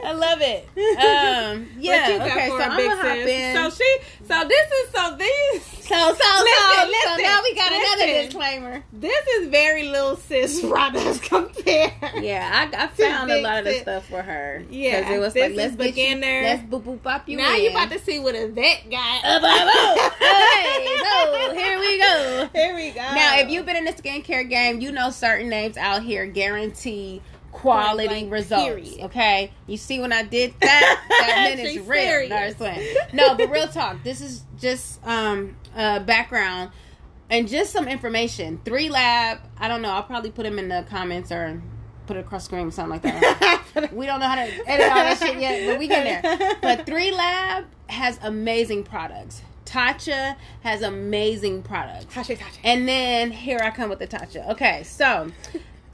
god, 0.00 0.08
I 0.08 0.12
love 0.12 0.38
it. 0.42 0.68
Um, 0.76 1.68
yeah. 1.78 2.18
Okay, 2.20 2.48
so 2.48 2.58
I'm 2.60 2.76
gonna 2.76 2.96
hop 2.96 3.16
in. 3.16 3.54
So 3.56 3.70
she, 3.70 3.98
so 4.26 4.44
this 4.48 4.70
is 4.72 4.90
so 4.92 5.16
these. 5.16 5.73
So 5.86 5.94
so 5.94 6.14
so, 6.14 6.86
Listen, 6.86 7.16
so 7.16 7.22
now 7.22 7.40
we 7.42 7.54
got 7.54 7.72
another 7.72 8.06
disclaimer. 8.22 8.84
This 8.92 9.26
is 9.26 9.48
very 9.48 9.84
little 9.88 10.16
sis 10.16 10.60
products 10.60 11.20
compared. 11.20 11.92
Yeah, 12.22 12.68
I, 12.72 12.84
I 12.84 12.86
found 12.88 13.30
a 13.30 13.40
lot 13.40 13.58
of 13.58 13.64
the 13.66 13.74
stuff 13.80 14.06
for 14.08 14.22
her. 14.22 14.64
Yeah, 14.70 15.02
'Cause 15.02 15.10
it 15.12 15.18
was 15.18 15.34
like 15.34 15.50
is 15.50 15.56
let's 15.56 15.76
get 15.76 15.84
you, 15.86 15.90
beginner. 15.92 16.42
let's 16.42 16.62
boop 16.62 16.82
boop 16.82 17.02
pop 17.02 17.28
you. 17.28 17.36
now 17.36 17.54
in. 17.54 17.62
you 17.64 17.70
about 17.70 17.90
to 17.90 17.98
see 17.98 18.18
what 18.18 18.34
a 18.34 18.48
vet 18.48 18.90
got. 18.90 19.24
Uh, 19.24 19.40
blah. 19.40 19.50
hey, 20.18 20.96
so 21.02 21.54
here 21.54 21.78
we 21.78 21.98
go. 21.98 22.48
Here 22.54 22.74
we 22.74 22.90
go. 22.90 23.00
Now, 23.00 23.38
if 23.38 23.50
you've 23.50 23.66
been 23.66 23.76
in 23.76 23.84
the 23.84 23.92
skincare 23.92 24.48
game, 24.48 24.80
you 24.80 24.92
know 24.92 25.10
certain 25.10 25.48
names 25.48 25.76
out 25.76 26.02
here 26.02 26.26
guarantee 26.26 27.20
quality 27.52 28.08
blank, 28.08 28.32
results. 28.32 28.64
period. 28.64 29.00
Okay, 29.04 29.52
you 29.66 29.76
see 29.76 30.00
when 30.00 30.12
I 30.12 30.22
did 30.24 30.54
that, 30.60 31.04
that 31.08 31.54
it's 31.58 31.70
She's 31.72 31.80
real. 31.86 32.28
No, 33.12 33.28
no, 33.28 33.34
but 33.36 33.48
real 33.50 33.68
talk. 33.68 34.02
This 34.02 34.20
is 34.20 34.42
just 34.64 35.06
um 35.06 35.56
uh 35.76 36.00
background 36.00 36.70
and 37.30 37.46
just 37.46 37.72
some 37.72 37.86
information. 37.86 38.60
Three 38.64 38.88
Lab. 38.88 39.38
I 39.58 39.68
don't 39.68 39.82
know. 39.82 39.90
I'll 39.90 40.02
probably 40.02 40.30
put 40.30 40.44
them 40.44 40.58
in 40.58 40.68
the 40.68 40.84
comments 40.88 41.30
or 41.30 41.62
put 42.06 42.16
it 42.16 42.20
across 42.20 42.44
screen 42.44 42.66
or 42.66 42.70
something 42.70 42.90
like 42.90 43.02
that. 43.02 43.90
we 43.92 44.06
don't 44.06 44.20
know 44.20 44.26
how 44.26 44.36
to 44.36 44.42
edit 44.42 44.88
all 44.88 44.94
that 44.96 45.18
shit 45.18 45.38
yet, 45.38 45.66
but 45.66 45.78
we 45.78 45.86
get 45.86 46.22
there. 46.22 46.56
But 46.60 46.86
Three 46.86 47.12
Lab 47.12 47.66
has 47.88 48.18
amazing 48.22 48.84
products. 48.84 49.42
Tatcha 49.64 50.36
has 50.62 50.82
amazing 50.82 51.62
products. 51.62 52.14
Tasha, 52.14 52.36
Tasha. 52.38 52.58
And 52.62 52.86
then 52.86 53.30
here 53.30 53.58
I 53.62 53.70
come 53.70 53.90
with 53.90 53.98
the 53.98 54.06
Tatcha. 54.06 54.48
Okay, 54.50 54.82
so 54.84 55.30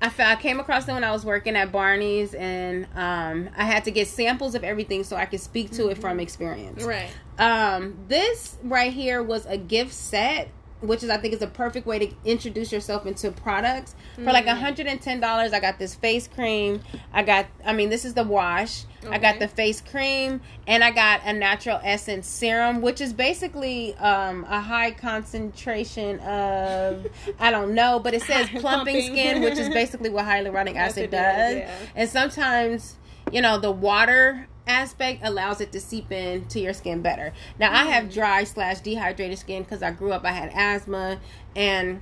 I, 0.02 0.10
I 0.18 0.36
came 0.36 0.60
across 0.60 0.86
them 0.86 0.94
when 0.94 1.04
I 1.04 1.12
was 1.12 1.24
working 1.24 1.56
at 1.56 1.72
Barney's, 1.72 2.34
and 2.34 2.86
um, 2.94 3.50
I 3.56 3.64
had 3.64 3.84
to 3.84 3.90
get 3.90 4.08
samples 4.08 4.54
of 4.54 4.64
everything 4.64 5.04
so 5.04 5.16
I 5.16 5.26
could 5.26 5.40
speak 5.40 5.70
to 5.72 5.88
it 5.88 5.98
from 5.98 6.20
experience. 6.20 6.82
Right. 6.82 7.10
Um, 7.38 7.96
this 8.08 8.56
right 8.62 8.92
here 8.92 9.22
was 9.22 9.46
a 9.46 9.56
gift 9.56 9.92
set, 9.92 10.50
which 10.80 11.02
is 11.02 11.10
I 11.10 11.16
think 11.18 11.34
is 11.34 11.42
a 11.42 11.46
perfect 11.46 11.86
way 11.86 11.98
to 11.98 12.08
introduce 12.24 12.72
yourself 12.72 13.06
into 13.06 13.30
products. 13.30 13.94
For 14.16 14.22
like 14.32 14.46
Mm. 14.46 14.58
hundred 14.58 14.86
and 14.86 15.00
ten 15.00 15.20
dollars, 15.20 15.52
I 15.52 15.60
got 15.60 15.78
this 15.78 15.94
face 15.94 16.26
cream. 16.28 16.80
I 17.12 17.22
got, 17.22 17.46
I 17.64 17.72
mean, 17.72 17.90
this 17.90 18.04
is 18.04 18.14
the 18.14 18.24
wash. 18.24 18.84
I 19.10 19.18
got 19.18 19.38
the 19.38 19.48
face 19.48 19.80
cream, 19.80 20.42
and 20.66 20.84
I 20.84 20.90
got 20.90 21.22
a 21.24 21.32
natural 21.32 21.80
essence 21.82 22.26
serum, 22.26 22.82
which 22.82 23.00
is 23.00 23.14
basically 23.14 23.94
um, 23.96 24.44
a 24.48 24.60
high 24.60 24.90
concentration 24.90 26.18
of 26.20 27.06
I 27.38 27.50
don't 27.50 27.74
know, 27.74 27.98
but 27.98 28.12
it 28.14 28.22
says 28.22 28.48
plumping, 28.50 28.60
Plumping. 28.60 29.02
skin, 29.06 29.42
which 29.42 29.58
is 29.58 29.68
basically 29.70 30.10
what 30.10 30.26
hyaluronic 30.26 30.74
acid 30.76 31.04
Acid 31.04 31.10
does, 31.12 31.54
does. 31.54 31.56
yeah. 31.56 31.70
And 31.96 32.08
sometimes, 32.10 32.96
you 33.32 33.40
know, 33.42 33.58
the 33.58 33.70
water 33.70 34.46
aspect 34.66 35.20
allows 35.24 35.60
it 35.60 35.72
to 35.72 35.80
seep 35.80 36.12
into 36.12 36.60
your 36.60 36.72
skin 36.72 37.02
better. 37.02 37.32
Now, 37.58 37.72
I 37.72 37.86
Mm. 37.86 37.90
have 37.92 38.12
dry 38.12 38.44
slash 38.44 38.80
dehydrated 38.80 39.38
skin 39.38 39.62
because 39.62 39.82
I 39.82 39.90
grew 39.90 40.12
up, 40.12 40.24
I 40.24 40.30
had 40.32 40.50
asthma, 40.54 41.18
and 41.56 42.00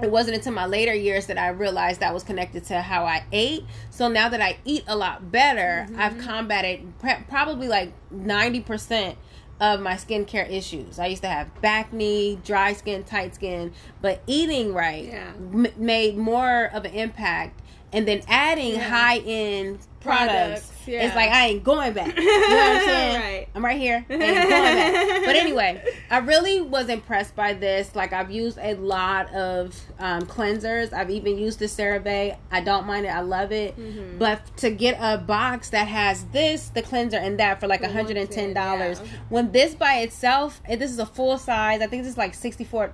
it 0.00 0.10
wasn't 0.10 0.36
until 0.36 0.52
my 0.52 0.66
later 0.66 0.94
years 0.94 1.26
that 1.26 1.36
I 1.36 1.48
realized 1.48 2.00
that 2.00 2.14
was 2.14 2.22
connected 2.22 2.64
to 2.66 2.80
how 2.80 3.04
I 3.04 3.24
ate. 3.32 3.64
So 3.90 4.08
now 4.08 4.28
that 4.28 4.40
I 4.40 4.58
eat 4.64 4.84
a 4.86 4.96
lot 4.96 5.30
better, 5.32 5.86
Mm-hmm. 5.88 6.00
I've 6.00 6.18
combated 6.18 6.98
pre- 6.98 7.24
probably 7.28 7.68
like 7.68 7.92
90% 8.14 9.16
of 9.60 9.80
my 9.80 9.94
skincare 9.94 10.48
issues. 10.50 10.98
I 10.98 11.06
used 11.06 11.22
to 11.22 11.28
have 11.28 11.48
bacne, 11.62 12.42
dry 12.42 12.72
skin, 12.72 13.04
tight 13.04 13.34
skin, 13.34 13.72
but 14.00 14.22
eating 14.26 14.72
right 14.72 15.04
Yeah. 15.04 15.32
m- 15.38 15.66
made 15.76 16.16
more 16.16 16.70
of 16.72 16.84
an 16.86 16.92
impact. 16.94 17.60
And 17.92 18.06
then 18.08 18.22
adding 18.28 18.74
Yeah. 18.76 18.88
high 18.88 19.18
end 19.18 19.80
products, 20.00 20.66
Products, 20.66 20.72
yeah. 20.86 21.06
it's 21.06 21.14
like 21.14 21.30
I 21.30 21.48
ain't 21.48 21.64
going 21.64 21.92
back. 21.92 22.16
You 22.16 22.24
know 22.24 22.56
what 22.56 22.76
I'm 22.76 22.84
saying? 22.84 23.20
Right. 23.20 23.48
I'm 23.54 23.64
right 23.64 23.78
here. 23.78 24.04
Ain't 24.08 24.20
going 24.20 24.48
back. 24.48 25.24
But 25.24 25.36
anyway, 25.36 25.82
I 26.10 26.18
really 26.18 26.60
was 26.60 26.88
impressed 26.88 27.36
by 27.36 27.52
this. 27.52 27.94
Like 27.94 28.12
I've 28.12 28.30
used 28.30 28.58
a 28.58 28.74
lot 28.74 29.32
of 29.34 29.78
um, 29.98 30.22
cleansers. 30.22 30.92
I've 30.92 31.10
even 31.10 31.38
used 31.38 31.58
the 31.58 31.66
CeraVe. 31.66 32.36
I 32.50 32.60
don't 32.60 32.86
mind 32.86 33.06
it. 33.06 33.10
I 33.10 33.20
love 33.20 33.52
it. 33.52 33.78
Mm-hmm. 33.78 34.18
But 34.18 34.56
to 34.58 34.70
get 34.70 34.96
a 35.00 35.18
box 35.18 35.70
that 35.70 35.88
has 35.88 36.24
this, 36.26 36.68
the 36.68 36.82
cleanser, 36.82 37.18
and 37.18 37.38
that 37.38 37.60
for 37.60 37.66
like 37.66 37.80
For 37.80 37.88
$110, 37.88 38.54
yeah. 38.54 38.94
when 39.28 39.52
this 39.52 39.74
by 39.74 39.96
itself, 39.96 40.60
this 40.68 40.90
is 40.90 40.98
a 40.98 41.06
full 41.06 41.38
size. 41.38 41.80
I 41.82 41.86
think 41.86 42.02
this 42.02 42.12
is 42.12 42.18
like 42.18 42.34
64. 42.34 42.92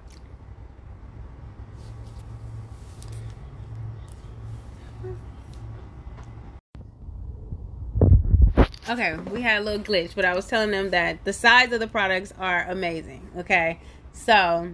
Okay, 8.88 9.16
we 9.32 9.42
had 9.42 9.62
a 9.62 9.64
little 9.64 9.82
glitch, 9.82 10.14
but 10.14 10.24
I 10.24 10.34
was 10.34 10.46
telling 10.46 10.70
them 10.70 10.90
that 10.90 11.24
the 11.24 11.32
size 11.32 11.72
of 11.72 11.80
the 11.80 11.88
products 11.88 12.32
are 12.38 12.64
amazing. 12.68 13.28
Okay, 13.38 13.80
so 14.12 14.70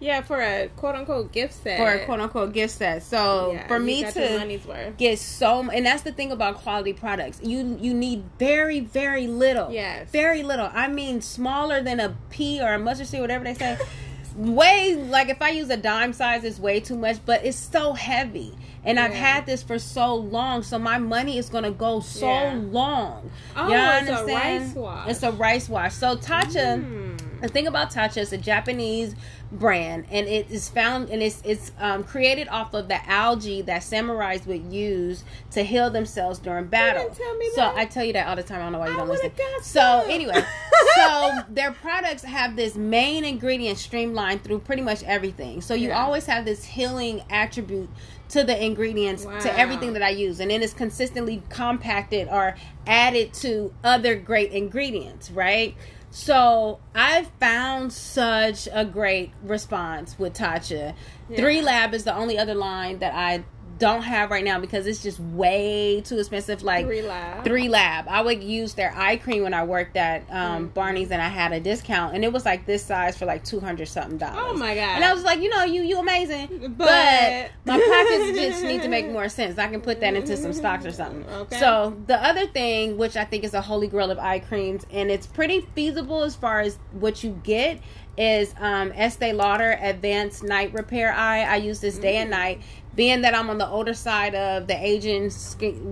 Yeah, 0.00 0.22
for 0.22 0.40
a 0.40 0.68
quote 0.76 0.94
unquote 0.94 1.30
gift 1.30 1.52
set. 1.52 1.78
for 1.78 1.92
a 1.92 2.04
quote 2.06 2.20
unquote 2.20 2.54
gift 2.54 2.74
set, 2.74 3.02
so 3.02 3.52
Yeah, 3.52 3.68
for 3.68 3.78
me 3.78 4.02
to 4.02 4.92
get 4.96 5.18
so, 5.18 5.68
and 5.70 5.84
that's 5.84 6.02
the 6.02 6.12
thing 6.12 6.32
about 6.32 6.56
quality 6.56 6.94
products, 6.94 7.40
you 7.42 7.76
you 7.78 7.92
need 7.92 8.24
very 8.38 8.80
very 8.80 9.26
little. 9.26 9.70
Yes. 9.70 10.08
very 10.10 10.42
little. 10.42 10.70
I 10.72 10.88
mean, 10.88 11.20
smaller 11.20 11.82
than 11.82 12.00
a 12.00 12.16
pea 12.30 12.62
or 12.62 12.72
a 12.72 12.78
mustard 12.78 13.08
seed, 13.08 13.20
whatever 13.20 13.44
they 13.44 13.54
say. 13.54 13.78
way 14.36 14.94
like 14.96 15.28
if 15.28 15.40
I 15.42 15.50
use 15.50 15.70
a 15.70 15.76
dime 15.76 16.12
size, 16.12 16.44
it's 16.44 16.58
way 16.58 16.80
too 16.80 16.96
much, 16.96 17.18
but 17.24 17.44
it's 17.44 17.56
so 17.58 17.92
heavy. 17.92 18.52
And 18.82 18.98
I've 18.98 19.12
had 19.12 19.44
this 19.44 19.62
for 19.62 19.78
so 19.78 20.14
long, 20.14 20.62
so 20.62 20.78
my 20.78 20.96
money 20.96 21.36
is 21.36 21.50
gonna 21.50 21.70
go 21.70 22.00
so 22.00 22.26
Yeah. 22.26 22.60
long. 22.70 23.30
Oh, 23.54 23.68
You 23.68 23.74
it's 23.76 24.08
a 24.08 24.24
rice 24.26 24.74
wash. 24.74 25.08
It's 25.10 25.22
a 25.22 25.32
rice 25.32 25.68
wash. 25.68 25.94
So 25.94 26.16
Tatcha, 26.16 26.82
Mm. 26.82 27.40
the 27.42 27.48
thing 27.48 27.66
about 27.66 27.90
Tatcha 27.90 28.18
is 28.18 28.32
a 28.32 28.38
Japanese 28.38 29.14
brand, 29.52 30.04
and 30.10 30.26
it 30.28 30.50
is 30.50 30.68
found 30.68 31.08
and 31.10 31.22
it's 31.22 31.42
it's 31.44 31.72
um, 31.78 32.04
created 32.04 32.48
off 32.48 32.72
of 32.74 32.88
the 32.88 33.04
algae 33.10 33.62
that 33.62 33.82
samurais 33.82 34.46
would 34.46 34.72
use 34.72 35.24
to 35.50 35.62
heal 35.64 35.90
themselves 35.90 36.38
during 36.38 36.66
battle. 36.66 37.02
didn't 37.04 37.16
tell 37.16 37.36
me 37.36 37.48
so 37.54 37.60
that. 37.62 37.76
I 37.76 37.84
tell 37.84 38.04
you 38.04 38.12
that 38.12 38.28
all 38.28 38.36
the 38.36 38.42
time. 38.42 38.58
I 38.60 38.62
don't 38.64 38.72
know 38.72 38.78
why 38.78 38.88
you 38.88 38.96
don't 38.96 39.08
listen. 39.08 39.32
So 39.62 40.04
anyway, 40.08 40.40
so 40.96 41.40
their 41.48 41.72
products 41.72 42.22
have 42.22 42.54
this 42.56 42.76
main 42.76 43.24
ingredient 43.24 43.78
streamlined 43.78 44.44
through 44.44 44.60
pretty 44.60 44.82
much 44.82 45.02
everything. 45.02 45.60
So 45.60 45.74
you 45.74 45.88
Yeah. 45.88 46.02
always 46.04 46.26
have 46.26 46.44
this 46.44 46.64
healing 46.64 47.22
attribute 47.30 47.88
to 48.28 48.44
the 48.44 48.64
ingredients 48.64 49.24
Wow. 49.24 49.40
to 49.40 49.58
everything 49.58 49.92
that 49.94 50.02
I 50.04 50.10
use, 50.10 50.38
and 50.38 50.50
then 50.52 50.62
it's 50.62 50.72
consistently 50.72 51.42
compacted 51.48 52.28
or 52.30 52.54
added 52.86 53.32
to 53.34 53.72
other 53.82 54.14
great 54.14 54.52
ingredients, 54.52 55.30
right? 55.32 55.74
So 56.10 56.80
I've 56.94 57.30
found 57.38 57.92
such 57.92 58.68
a 58.72 58.84
great 58.84 59.32
response 59.42 60.18
with 60.18 60.34
Tatcha. 60.34 60.94
Yeah. 61.28 61.36
Three 61.36 61.62
Lab 61.62 61.94
is 61.94 62.04
the 62.04 62.14
only 62.14 62.36
other 62.36 62.54
line 62.54 62.98
that 62.98 63.14
I 63.14 63.44
don't 63.80 64.02
have 64.02 64.30
right 64.30 64.44
now 64.44 64.60
because 64.60 64.86
it's 64.86 65.02
just 65.02 65.18
way 65.18 66.00
too 66.02 66.18
expensive. 66.18 66.62
Like 66.62 66.86
Three 66.86 67.02
Lab. 67.02 67.42
Three 67.44 67.68
Lab. 67.68 68.06
I 68.08 68.20
would 68.22 68.42
use 68.42 68.74
their 68.74 68.94
eye 68.96 69.16
cream 69.16 69.42
when 69.42 69.54
I 69.54 69.64
worked 69.64 69.96
at 69.96 70.22
um, 70.30 70.68
Mm. 70.68 70.74
Barney's 70.74 71.10
and 71.10 71.20
I 71.20 71.28
had 71.28 71.52
a 71.52 71.58
discount 71.60 72.14
and 72.14 72.24
it 72.24 72.32
was 72.32 72.44
like 72.44 72.66
this 72.66 72.84
size 72.84 73.16
for 73.16 73.24
like 73.24 73.42
two 73.42 73.58
hundred 73.58 73.88
something 73.88 74.18
dollars. 74.18 74.36
Oh 74.38 74.54
my 74.54 74.74
god. 74.74 74.96
And 74.96 75.04
I 75.04 75.12
was 75.12 75.24
like, 75.24 75.40
you 75.40 75.48
know, 75.48 75.64
you 75.64 75.82
you 75.82 75.98
amazing, 75.98 76.74
but, 76.76 76.86
But- 76.86 77.50
my 77.64 77.78
pockets 77.78 78.38
just 78.38 78.62
need 78.62 78.82
to 78.82 78.88
make 78.88 79.08
more 79.10 79.28
sense. 79.28 79.58
I 79.58 79.66
can 79.68 79.80
put 79.80 80.00
that 80.00 80.14
into 80.14 80.36
some 80.36 80.52
stocks 80.52 80.84
or 80.86 80.92
something. 80.92 81.24
Okay. 81.28 81.58
So 81.58 81.96
the 82.06 82.22
other 82.22 82.46
thing, 82.46 82.96
which 82.98 83.16
I 83.16 83.24
think 83.24 83.42
is 83.44 83.54
a 83.54 83.60
holy 83.62 83.88
grail 83.88 84.10
of 84.10 84.18
eye 84.18 84.40
creams, 84.40 84.84
and 84.92 85.10
it's 85.10 85.26
pretty 85.26 85.62
feasible 85.74 86.22
as 86.22 86.36
far 86.36 86.60
as 86.60 86.78
what 86.92 87.24
you 87.24 87.40
get, 87.42 87.80
is 88.18 88.54
um, 88.58 88.92
Estee 88.94 89.32
Lauder 89.32 89.78
Advanced 89.80 90.42
Night 90.42 90.74
Repair 90.74 91.12
Eye. 91.12 91.42
I 91.44 91.56
use 91.56 91.80
this 91.80 91.96
day 91.96 92.16
and 92.18 92.30
night. 92.30 92.60
Being 92.94 93.22
that 93.22 93.34
I'm 93.34 93.48
on 93.50 93.58
the 93.58 93.66
older 93.68 93.94
side 93.94 94.34
of 94.34 94.66
the 94.66 94.76
aging, 94.76 95.30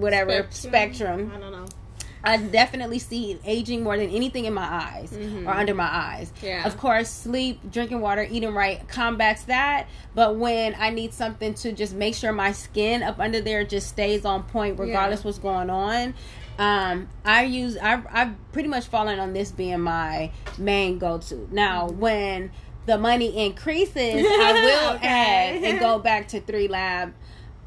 whatever 0.01 0.47
spectrum 0.51 1.33
I 1.35 1.39
don't 1.39 1.53
know. 1.53 1.67
I 2.25 2.37
definitely 2.37 2.99
see 2.99 3.39
aging 3.47 3.85
more 3.85 3.97
than 3.97 4.11
anything 4.11 4.45
in 4.45 4.53
my 4.53 4.65
eyes 4.67 5.17
or 5.17 5.51
under 5.51 5.73
my 5.73 5.87
eyes. 5.89 6.33
Yeah. 6.43 6.67
Of 6.67 6.77
course, 6.77 7.09
sleep, 7.09 7.61
drinking 7.71 8.01
water, 8.01 8.27
eating 8.29 8.53
right 8.53 8.87
combats 8.89 9.45
that. 9.45 9.87
But 10.17 10.35
when 10.37 10.75
I 10.79 10.91
need 10.91 11.15
something 11.15 11.55
to 11.55 11.71
just 11.73 11.95
make 11.95 12.17
sure 12.17 12.33
my 12.33 12.51
skin 12.51 13.05
up 13.05 13.21
under 13.21 13.41
there 13.41 13.63
just 13.65 13.89
stays 13.89 14.25
on 14.25 14.43
point, 14.43 14.81
regardless 14.81 15.21
Yeah. 15.21 15.27
what's 15.27 15.39
going 15.39 15.71
on, 15.71 16.13
um, 16.59 17.09
I 17.25 17.45
use 17.45 17.77
I've 17.77 18.05
I've 18.11 18.33
pretty 18.51 18.69
much 18.69 18.87
fallen 18.87 19.21
on 19.21 19.33
this 19.33 19.53
being 19.53 19.81
my 19.81 20.33
main 20.59 20.99
go 20.99 21.19
to. 21.19 21.49
Now 21.53 21.87
Mm-hmm. 21.87 22.01
when 22.01 22.51
the 22.89 22.99
money 22.99 23.47
increases, 23.47 23.95
I 24.29 24.53
will 24.65 24.97
Okay. 24.97 25.07
add 25.07 25.63
and 25.65 25.79
go 25.79 25.99
back 26.11 26.27
to 26.29 26.41
three 26.41 26.67
lab 26.69 27.15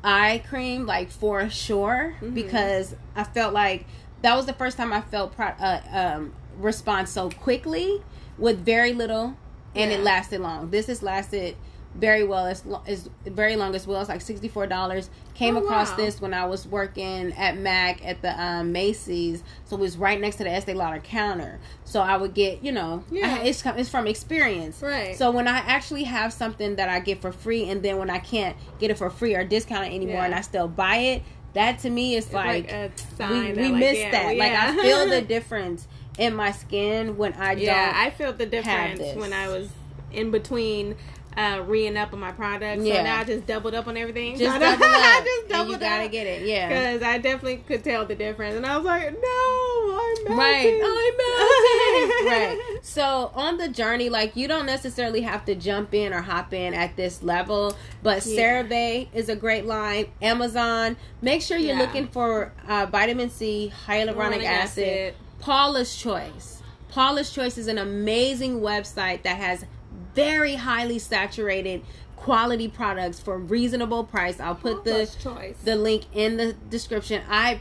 eye 0.04 0.44
cream 0.50 0.86
like 0.86 1.10
for 1.12 1.50
sure 1.50 2.16
Mm-hmm. 2.22 2.34
because 2.34 2.96
I 3.16 3.24
felt 3.24 3.54
like 3.54 3.86
that 4.24 4.36
was 4.36 4.46
the 4.48 4.54
first 4.54 4.76
time 4.78 4.92
I 4.92 5.02
felt 5.02 5.34
pro- 5.36 5.46
uh, 5.60 5.82
um, 5.92 6.34
respond 6.58 7.08
so 7.08 7.30
quickly 7.30 8.02
with 8.38 8.66
very 8.66 8.94
little, 8.94 9.36
and 9.76 9.92
it 9.92 10.02
lasted 10.02 10.42
long. 10.42 10.70
This 10.72 10.88
has 10.88 11.02
lasted 11.04 11.56
very 11.96 12.24
well. 12.24 12.54
Lo- 12.66 12.82
it's 12.86 13.10
very 13.26 13.56
long 13.56 13.76
as 13.76 13.86
well. 13.86 14.00
It's 14.00 14.10
like 14.10 14.22
sixty 14.22 14.48
four 14.48 14.66
dollars. 14.68 15.10
Came 15.34 15.58
Oh, 15.58 15.64
across 15.64 15.90
wow. 15.92 15.98
this 15.98 16.22
when 16.22 16.34
I 16.34 16.46
was 16.46 16.68
working 16.68 17.34
at 17.34 17.58
Mac 17.58 18.06
at 18.06 18.22
the 18.22 18.40
um, 18.42 18.72
Macy's, 18.72 19.44
so 19.66 19.76
it 19.76 19.80
was 19.80 19.98
right 19.98 20.20
next 20.20 20.36
to 20.38 20.44
the 20.44 20.50
Estee 20.52 20.74
Lauder 20.74 21.00
counter. 21.00 21.60
So 21.84 22.00
I 22.02 22.16
would 22.18 22.34
get, 22.34 22.64
you 22.64 22.72
know, 22.72 23.04
Yeah. 23.12 23.40
I- 23.42 23.46
it's 23.46 23.64
it's 23.66 23.90
from 23.90 24.08
experience, 24.08 24.82
Right. 24.82 25.16
So 25.18 25.32
when 25.32 25.48
I 25.48 25.58
actually 25.60 26.04
have 26.04 26.32
something 26.32 26.76
that 26.76 26.90
I 26.90 27.00
get 27.00 27.22
for 27.22 27.32
free, 27.32 27.70
and 27.70 27.82
then 27.82 27.98
when 27.98 28.10
I 28.10 28.20
can't 28.20 28.56
get 28.80 28.92
it 28.92 28.98
for 28.98 29.10
free 29.10 29.36
or 29.36 29.44
discounted 29.44 29.92
anymore, 29.94 30.16
Yeah. 30.18 30.26
and 30.26 30.36
I 30.36 30.42
still 30.42 30.68
buy 30.68 30.98
it, 30.98 31.24
that 31.54 31.80
to 31.80 31.90
me 31.90 32.16
is 32.16 32.26
It's 32.26 32.34
like, 32.34 32.72
a 32.72 32.92
we, 33.20 33.26
we 33.26 33.52
that, 33.54 33.58
like, 33.58 33.74
missed 33.74 34.00
yeah, 34.00 34.12
that. 34.12 34.38
Like 34.38 34.52
I 34.54 34.82
feel 34.82 35.10
the 35.10 35.22
difference 35.36 35.88
in 36.18 36.36
my 36.36 36.52
skin 36.52 37.18
when 37.18 37.34
I 37.34 37.54
Yeah, 37.54 37.88
don't. 37.88 37.96
I 38.02 38.10
felt 38.12 38.38
the 38.38 38.46
difference 38.46 39.02
when 39.16 39.34
I 39.34 39.48
was 39.50 39.70
in 40.14 40.30
between 40.32 40.96
uh 41.38 41.64
re 41.66 41.88
up 41.98 42.14
on 42.14 42.20
my 42.20 42.32
products. 42.32 42.84
Yeah. 42.84 42.98
So 42.98 43.04
now 43.04 43.20
I 43.20 43.24
just 43.24 43.46
doubled 43.48 43.74
up 43.74 43.88
on 43.88 43.96
everything. 43.98 44.38
just 44.38 44.60
double 44.60 44.84
I 44.86 45.18
up, 45.20 45.26
just 45.26 45.40
and 45.42 45.50
doubled 45.50 45.72
you 45.74 45.78
gotta 45.78 46.06
up. 46.06 46.12
get 46.12 46.28
it. 46.28 46.46
Yeah, 46.48 46.68
Because 46.68 47.02
I 47.04 47.18
definitely 47.20 47.58
could 47.58 47.84
tell 47.84 48.06
the 48.06 48.16
difference. 48.16 48.56
And 48.56 48.66
I 48.66 48.76
was 48.78 48.86
like, 48.86 49.12
no, 49.14 50.30
I'm 50.30 50.38
right. 50.38 50.82
I'm 50.84 51.18
melting. 51.18 52.28
right. 52.28 52.80
So 52.82 53.32
on 53.34 53.58
the 53.58 53.70
journey, 53.70 54.10
like 54.10 54.36
you 54.36 54.48
don't 54.48 54.66
necessarily 54.66 55.22
have 55.22 55.46
to 55.46 55.56
jump 55.56 55.94
in 55.94 56.14
or 56.14 56.22
hop 56.22 56.54
in 56.54 56.74
at 56.74 56.96
this 56.96 57.24
level, 57.24 57.76
but 58.04 58.26
Yeah. 58.26 58.64
CeraVe 58.64 59.08
is 59.14 59.30
a 59.30 59.36
great 59.36 59.66
line. 59.66 60.08
Amazon. 60.22 60.98
Make 61.22 61.42
sure 61.42 61.58
you're 61.58 61.76
Yeah. 61.78 61.82
looking 61.82 62.08
for 62.08 62.52
uh, 62.68 62.88
vitamin 62.92 63.30
C, 63.30 63.72
hyaluronic 63.88 64.16
Hyaluronic 64.16 64.44
acid. 64.46 64.84
acid. 64.88 65.14
Paula's 65.40 65.96
Choice. 65.96 66.62
Paula's 66.90 67.32
Choice 67.32 67.58
is 67.58 67.68
an 67.68 67.78
amazing 67.78 68.60
website 68.60 69.24
that 69.24 69.38
has 69.38 69.66
very 70.14 70.56
highly 70.56 71.00
saturated 71.00 71.84
quality 72.16 72.68
products 72.68 73.20
for 73.20 73.38
reasonable 73.38 74.04
price. 74.04 74.40
I'll 74.40 74.56
put 74.56 74.84
the 74.84 75.10
Choice. 75.20 75.58
the 75.64 75.76
link 75.76 76.06
in 76.14 76.38
the 76.38 76.54
description. 76.54 77.24
I 77.30 77.60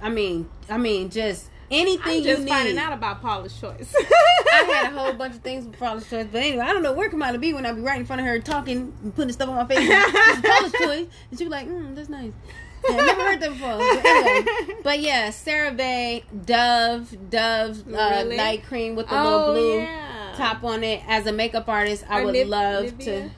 I 0.00 0.08
mean, 0.08 0.48
I 0.68 0.76
mean 0.78 1.08
just 1.10 1.48
anything 1.70 2.02
I'm 2.04 2.18
you 2.18 2.24
just 2.24 2.42
need. 2.42 2.50
finding 2.50 2.78
out 2.78 2.92
about 2.92 3.22
Paula's 3.22 3.58
Choice. 3.58 3.94
I 4.52 4.82
had 4.84 4.92
a 4.92 4.96
whole 4.98 5.12
bunch 5.12 5.36
of 5.36 5.42
things 5.42 5.64
with 5.64 5.78
Paula's 5.78 6.08
Choice, 6.08 6.26
but 6.30 6.42
anyway, 6.42 6.64
I 6.64 6.72
don't 6.72 6.82
know 6.82 6.92
where 6.92 7.08
Kamala 7.08 7.38
be 7.38 7.52
when 7.54 7.64
I 7.64 7.72
be 7.72 7.80
right 7.80 7.98
in 8.00 8.06
front 8.06 8.20
of 8.20 8.26
her 8.26 8.38
talking 8.40 8.92
and 9.02 9.14
putting 9.14 9.32
stuff 9.32 9.48
on 9.48 9.54
my 9.54 9.66
face. 9.66 9.78
It's 9.80 10.40
Paula's 10.48 10.72
Choice, 10.78 11.06
and 11.30 11.38
she 11.38 11.44
be 11.44 11.50
like, 11.50 11.68
mm, 11.68 11.94
"That's 11.94 12.08
nice." 12.08 12.32
Yeah, 12.88 12.96
never 12.96 13.22
heard 13.22 13.40
that 13.40 13.50
before. 13.50 13.78
But 13.78 14.04
anyway, 14.04 14.74
but 14.82 15.00
yeah, 15.00 15.28
CeraVe, 15.28 16.24
Dove, 16.44 17.30
Dove 17.30 17.86
uh, 17.86 18.10
Really? 18.24 18.36
night 18.36 18.64
cream 18.64 18.96
with 18.96 19.08
the 19.08 19.16
oh, 19.16 19.24
little 19.24 19.54
blue 19.54 19.78
yeah. 19.78 20.11
Top 20.36 20.64
on 20.64 20.82
it. 20.84 21.02
As 21.06 21.26
a 21.26 21.32
makeup 21.32 21.68
artist, 21.68 22.04
I 22.08 22.20
Or 22.20 22.24
would 22.26 22.34
Niv- 22.34 22.48
love 22.48 22.84
Nivea? 22.86 23.04
to. 23.04 23.30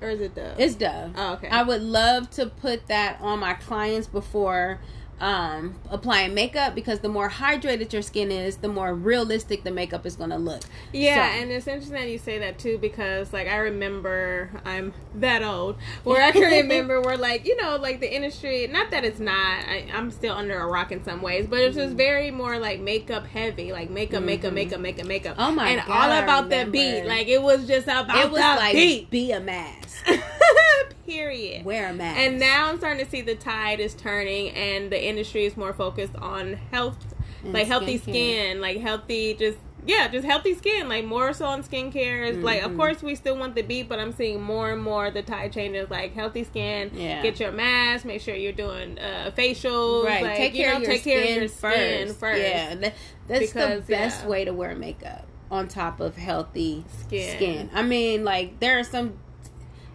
Or 0.00 0.08
is 0.10 0.20
it 0.20 0.34
Dove? 0.34 0.54
It's 0.58 0.74
Dove. 0.74 1.12
oh, 1.16 1.32
okay. 1.34 1.48
I 1.48 1.62
would 1.62 1.82
love 1.82 2.28
to 2.30 2.46
put 2.46 2.88
that 2.88 3.18
on 3.20 3.38
my 3.38 3.54
clients 3.54 4.08
before 4.08 4.80
um, 5.22 5.76
applying 5.88 6.34
makeup 6.34 6.74
because 6.74 6.98
the 7.00 7.08
more 7.08 7.30
hydrated 7.30 7.92
your 7.92 8.02
skin 8.02 8.30
is, 8.32 8.56
the 8.56 8.68
more 8.68 8.92
realistic 8.94 9.62
the 9.62 9.70
makeup 9.70 10.04
is 10.04 10.16
going 10.16 10.30
to 10.30 10.36
look. 10.36 10.62
Yeah, 10.92 11.32
So- 11.32 11.38
and 11.40 11.50
it's 11.52 11.66
interesting 11.66 11.94
that 11.94 12.10
you 12.10 12.18
say 12.18 12.38
that 12.40 12.58
too 12.58 12.76
because 12.76 13.32
like 13.32 13.46
I 13.48 13.56
remember 13.58 14.50
I'm 14.64 14.92
that 15.14 15.42
old 15.42 15.76
where 16.04 16.22
I 16.22 16.32
can 16.32 16.42
remember 16.62 17.00
where 17.00 17.16
like 17.16 17.46
you 17.46 17.56
know 17.62 17.76
like 17.76 18.00
the 18.00 18.12
industry 18.12 18.66
not 18.66 18.90
that 18.90 19.04
it's 19.04 19.20
not 19.20 19.34
I, 19.34 19.86
I'm 19.94 20.10
still 20.10 20.34
under 20.34 20.58
a 20.58 20.66
rock 20.66 20.90
in 20.90 21.04
some 21.04 21.22
ways 21.22 21.46
but 21.46 21.60
it's 21.60 21.76
Mm-hmm. 21.76 21.84
just 21.86 21.96
very 21.96 22.30
more 22.32 22.58
like 22.58 22.80
makeup 22.80 23.24
heavy 23.26 23.72
like 23.72 23.88
makeup 23.90 24.22
makeup 24.24 24.52
makeup 24.52 24.80
makeup 24.80 25.06
makeup 25.06 25.36
Oh 25.38 25.52
my 25.52 25.64
god. 25.64 25.78
and 25.78 25.86
God, 25.86 26.10
all 26.12 26.22
about 26.24 26.48
that 26.50 26.72
beat 26.72 27.04
like 27.04 27.28
it 27.28 27.40
was 27.40 27.66
just 27.68 27.86
about 27.86 28.16
it 28.16 28.30
was 28.30 28.40
the 28.40 28.48
like 28.56 28.74
beat 28.74 29.08
be 29.10 29.30
a 29.32 29.38
mask, 29.40 30.04
period 31.06 31.64
wear 31.64 31.88
a 31.90 31.92
mask, 31.94 32.18
and 32.18 32.38
now 32.38 32.68
I'm 32.68 32.78
starting 32.78 33.04
to 33.04 33.10
see 33.10 33.20
the 33.22 33.34
tide 33.34 33.80
is 33.80 33.94
turning, 33.94 34.50
and 34.50 34.90
the 34.90 35.02
industry 35.04 35.44
is 35.44 35.56
more 35.56 35.72
focused 35.72 36.14
on 36.16 36.54
health, 36.70 37.14
And 37.44 37.52
like 37.52 37.66
healthy 37.66 37.98
skincare. 37.98 38.02
skin, 38.02 38.60
like 38.60 38.78
healthy, 38.80 39.34
just 39.34 39.58
yeah, 39.84 40.06
just 40.06 40.24
healthy 40.24 40.54
skin, 40.54 40.88
like 40.88 41.04
more 41.04 41.32
so 41.32 41.44
on 41.44 41.64
skincare. 41.64 42.28
It's 42.30 42.38
Like, 42.44 42.62
of 42.62 42.70
Mhm. 42.70 42.76
course, 42.76 43.02
we 43.02 43.16
still 43.16 43.36
want 43.36 43.56
the 43.56 43.62
beat, 43.62 43.88
but 43.88 43.98
I'm 43.98 44.12
seeing 44.12 44.40
more 44.40 44.70
and 44.70 44.80
more 44.80 45.10
the 45.10 45.22
tide 45.22 45.52
changes, 45.52 45.90
like 45.90 46.14
healthy 46.14 46.44
skin. 46.44 46.92
Yeah. 46.94 47.20
Get 47.20 47.40
your 47.40 47.50
mask. 47.50 48.04
Make 48.04 48.20
sure 48.20 48.36
you're 48.36 48.52
doing 48.52 48.96
uh, 49.00 49.32
facials. 49.36 50.04
right? 50.04 50.22
Like, 50.22 50.36
take 50.36 50.54
you 50.54 50.62
care 50.62 50.70
know, 50.70 50.76
of 50.76 50.82
your 50.82 50.92
take 50.92 51.00
skin 51.00 51.16
care 51.18 51.30
of 51.32 51.36
your 51.40 51.48
skin 51.48 52.06
first. 52.08 52.20
first. 52.20 52.40
Yeah, 52.42 52.74
that, 52.76 52.94
that's 53.26 53.40
Because, 53.52 53.80
the 53.86 53.92
best 53.92 54.22
yeah. 54.22 54.28
way 54.28 54.44
to 54.44 54.52
wear 54.52 54.76
makeup 54.76 55.26
on 55.50 55.66
top 55.66 55.98
of 55.98 56.16
healthy 56.16 56.84
Skin. 57.00 57.36
skin. 57.36 57.70
I 57.74 57.82
mean, 57.82 58.22
like 58.22 58.60
there 58.60 58.78
are 58.78 58.84
some 58.84 59.14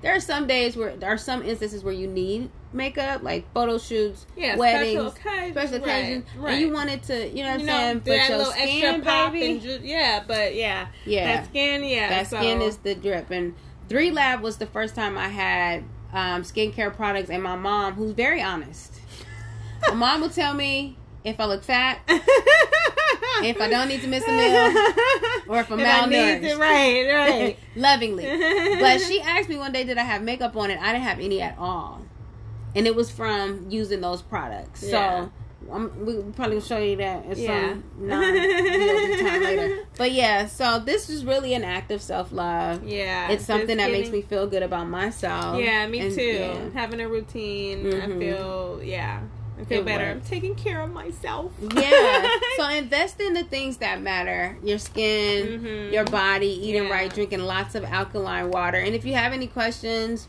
there 0.02 0.16
are 0.16 0.20
some 0.20 0.46
days 0.48 0.76
where 0.78 0.96
there 0.96 1.10
are 1.10 1.18
some 1.18 1.42
instances 1.44 1.84
where 1.84 1.94
you 1.94 2.08
need 2.08 2.50
makeup, 2.74 3.24
like 3.24 3.52
photo 3.54 3.78
shoots, 3.78 4.26
Yeah, 4.36 4.56
weddings, 4.56 4.92
special 4.92 5.08
occasions, 5.08 5.52
special 5.54 5.76
occasions, 5.84 6.26
right. 6.38 6.52
and 6.54 6.62
you 6.62 6.72
wanted 6.72 7.04
to, 7.04 7.28
you 7.30 7.44
know 7.44 7.52
what 7.52 7.62
You 7.62 7.70
I'm 7.70 7.80
saying, 7.80 8.00
but 8.06 8.14
your 8.30 8.52
skin, 8.52 9.02
baby, 9.02 9.52
and 9.52 9.62
ju- 9.62 9.80
yeah, 9.84 10.24
but 10.28 10.54
yeah, 10.56 10.88
yeah, 11.06 11.36
that 11.38 11.46
skin, 11.46 11.84
yeah, 11.84 12.10
that 12.10 12.28
so- 12.28 12.38
skin 12.38 12.62
is 12.62 12.78
the 12.78 12.94
drip. 12.96 13.32
And 13.32 13.56
Three 13.90 14.12
Lab 14.12 14.42
was 14.42 14.58
the 14.58 14.68
first 14.68 14.96
time 14.96 15.18
I 15.18 15.30
had 15.30 15.84
um, 16.14 16.44
skincare 16.44 16.94
products, 16.96 17.30
and 17.30 17.42
my 17.42 17.56
mom, 17.56 17.94
who's 17.94 18.12
very 18.12 18.42
honest, 18.42 19.00
my 19.88 19.94
mom 19.96 20.22
will 20.22 20.30
tell 20.30 20.54
me 20.54 20.98
if 21.24 21.40
I 21.40 21.46
look 21.46 21.64
fat, 21.64 22.00
if 23.44 23.60
I 23.62 23.70
don't 23.70 23.88
need 23.88 24.02
to 24.02 24.08
miss 24.08 24.24
a 24.28 24.32
meal, 24.32 24.84
or 25.48 25.60
if 25.60 25.72
I'm 25.72 25.80
I 25.80 25.84
malnourished. 25.84 26.42
to- 26.50 26.58
right, 26.58 27.08
right. 27.14 27.60
lovingly. 27.76 28.26
But 28.80 29.02
she 29.02 29.22
asked 29.26 29.50
me 29.50 29.58
one 29.58 29.72
day, 29.72 29.84
did 29.84 29.98
I 29.98 30.04
have 30.04 30.22
makeup 30.24 30.56
on 30.56 30.72
it? 30.72 30.80
I 30.80 30.92
didn't 30.94 31.06
have 31.06 31.20
any 31.20 31.42
at 31.42 31.58
all, 31.58 32.02
and 32.76 32.88
it 32.88 32.96
was 32.96 33.10
from 33.12 33.68
using 33.70 34.02
those 34.02 34.22
products. 34.22 34.84
Yeah. 34.84 35.26
So. 35.26 35.32
I'm, 35.70 36.06
we 36.06 36.22
probably 36.34 36.62
show 36.62 36.78
you 36.78 36.96
that 36.98 37.26
at 37.26 37.36
Yeah. 37.36 37.72
some 37.72 37.84
non 37.98 38.22
time 39.20 39.44
later. 39.44 39.86
But 39.98 40.14
yeah, 40.14 40.46
so 40.46 40.80
this 40.80 41.10
is 41.10 41.26
really 41.26 41.56
an 41.56 41.66
act 41.66 41.92
of 41.92 42.02
self 42.02 42.32
love. 42.32 42.86
Yeah, 42.86 43.30
It's 43.32 43.44
something 43.44 43.76
that 43.78 43.92
makes 43.92 44.10
me 44.10 44.22
feel 44.22 44.48
good 44.48 44.64
about 44.64 44.88
myself. 44.88 45.60
Yeah, 45.60 45.86
me 45.88 46.00
And, 46.00 46.16
too. 46.16 46.22
yeah. 46.22 46.70
Having 46.74 47.02
a 47.02 47.10
routine, 47.10 47.88
I 47.88 48.06
Mhm. 48.08 48.20
feel 48.20 48.80
yeah, 48.82 49.22
I 49.60 49.64
feel 49.66 49.84
better. 49.84 50.06
works. 50.14 50.26
I'm 50.26 50.30
taking 50.30 50.56
care 50.56 50.82
of 50.82 50.92
myself. 50.92 51.52
yeah. 51.76 52.28
So 52.58 52.68
invest 52.70 53.20
in 53.22 53.34
the 53.34 53.44
things 53.44 53.78
that 53.78 54.02
matter: 54.02 54.58
your 54.64 54.78
skin, 54.80 55.62
Mhm. 55.62 55.92
your 55.92 56.06
body, 56.06 56.48
eating 56.48 56.86
Yeah. 56.86 56.90
right, 56.92 57.14
drinking 57.14 57.42
lots 57.42 57.76
of 57.76 57.84
alkaline 57.84 58.50
water. 58.52 58.78
And 58.78 58.94
if 58.96 59.06
you 59.06 59.14
have 59.14 59.34
any 59.34 59.48
questions, 59.48 60.28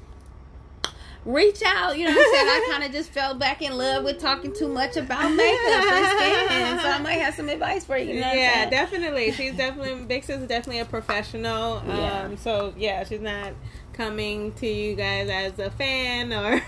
reach 1.25 1.63
out. 1.65 1.99
You 1.99 2.07
know 2.07 2.13
what 2.15 2.27
I'm 2.27 2.35
saying? 2.35 2.49
I 2.49 2.69
kind 2.71 2.85
of 2.85 2.93
just 2.93 3.11
fell 3.11 3.35
back 3.35 3.61
in 3.63 3.77
love 3.77 4.05
with 4.05 4.19
talking 4.19 4.53
too 4.53 4.69
much 4.69 4.97
about 4.97 5.31
makeup 5.35 5.93
and 5.93 6.07
skin, 6.07 6.79
so 6.81 6.89
I 6.89 6.99
might 7.03 7.21
have 7.21 7.35
some 7.35 7.49
advice 7.49 7.85
for 7.85 7.97
you. 7.99 8.15
you 8.15 8.21
know 8.21 8.33
yeah, 8.33 8.69
definitely. 8.71 9.33
She's 9.33 9.55
definitely 9.57 10.05
Bix 10.07 10.31
is 10.31 10.47
definitely 10.49 10.81
a 10.81 10.85
professional. 10.87 11.79
Um, 11.79 11.89
Yeah. 11.89 12.29
so 12.37 12.73
yeah, 12.79 13.05
she's 13.05 13.21
not 13.21 13.53
coming 13.93 14.53
to 14.53 14.67
you 14.67 14.95
guys 14.95 15.29
as 15.29 15.59
a 15.59 15.71
fan 15.71 16.33
or 16.33 16.53